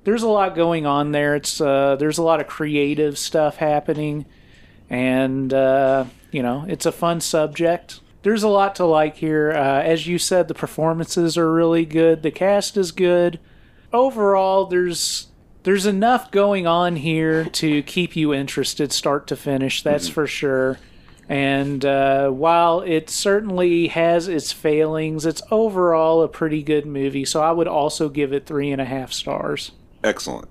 [0.05, 1.35] there's a lot going on there.
[1.35, 4.27] It's uh there's a lot of creative stuff happening
[4.89, 8.01] and uh you know, it's a fun subject.
[8.23, 9.51] There's a lot to like here.
[9.51, 12.23] Uh, as you said, the performances are really good.
[12.23, 13.41] The cast is good.
[13.93, 15.27] Overall, there's
[15.65, 20.79] there's enough going on here to keep you interested start to finish that's for sure
[21.31, 27.41] and uh, while it certainly has its failings it's overall a pretty good movie so
[27.41, 29.71] i would also give it three and a half stars
[30.03, 30.49] Excellent.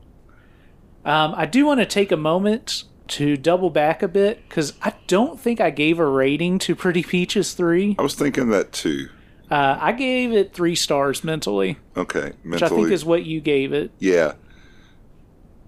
[1.06, 4.94] um, i do want to take a moment to double back a bit because i
[5.08, 9.10] don't think i gave a rating to pretty peaches 3 I was thinking that too.
[9.52, 13.74] uh, i gave it three stars mentally Okay, which i think is what you gave
[13.74, 14.34] it yeah.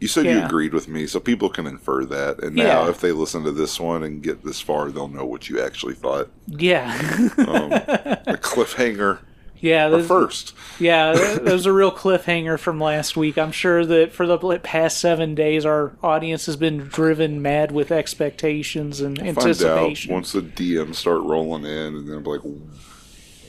[0.02, 2.44] You said you agreed with me, so people can infer that.
[2.44, 2.90] And now, Yeah.
[2.90, 5.94] if they listen to this one and get this far, they'll know what you actually
[5.94, 6.30] thought.
[6.48, 6.98] yeah
[7.38, 9.20] Um, a cliffhanger
[9.60, 10.56] yeah this- first.
[10.80, 13.38] Yeah, that was a real cliffhanger from last week.
[13.38, 17.92] I'm sure that for the past seven days, our audience has been driven mad with
[17.92, 20.12] expectations and out anticipation.
[20.16, 22.42] once the DMs start rolling in, and then I'm like,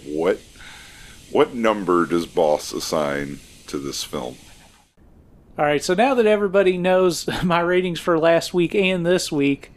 [0.05, 0.39] what?
[1.31, 4.37] What number does Boss assign to this film?
[5.59, 9.71] All right, so now that everybody knows my ratings for last week and this week,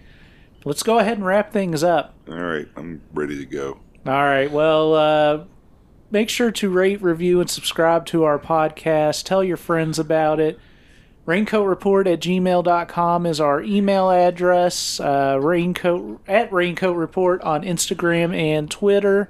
[0.63, 2.13] let's go ahead and wrap things up.
[2.30, 3.80] All right, I'm ready to go.
[4.05, 5.43] All right, well, uh,
[6.11, 9.26] make sure to rate, review, and subscribe to our podcast.
[9.26, 10.59] Tell your friends about it.
[11.28, 14.99] Raincoatreport at gmail.com is our email address.
[14.99, 19.30] Uh, raincoat at Raincoat Report on Instagram and Twitter.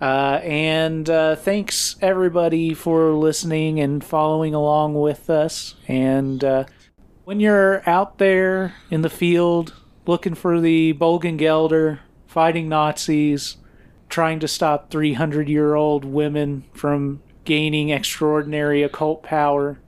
[0.00, 5.74] Uh, and uh, thanks everybody for listening and following along with us.
[5.86, 6.64] And uh,
[7.24, 9.74] when you're out there in the field
[10.06, 13.58] looking for the Bolgengelder, fighting Nazis,
[14.08, 19.78] trying to stop 300 year old women from gaining extraordinary occult power,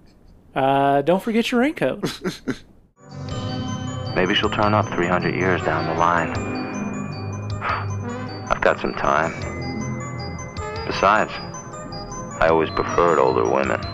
[0.54, 2.04] uh, don't forget your raincoat.
[4.14, 6.30] Maybe she'll turn up 300 years down the line.
[8.50, 9.53] I've got some time.
[10.94, 11.32] Besides,
[12.40, 13.93] I always preferred older women.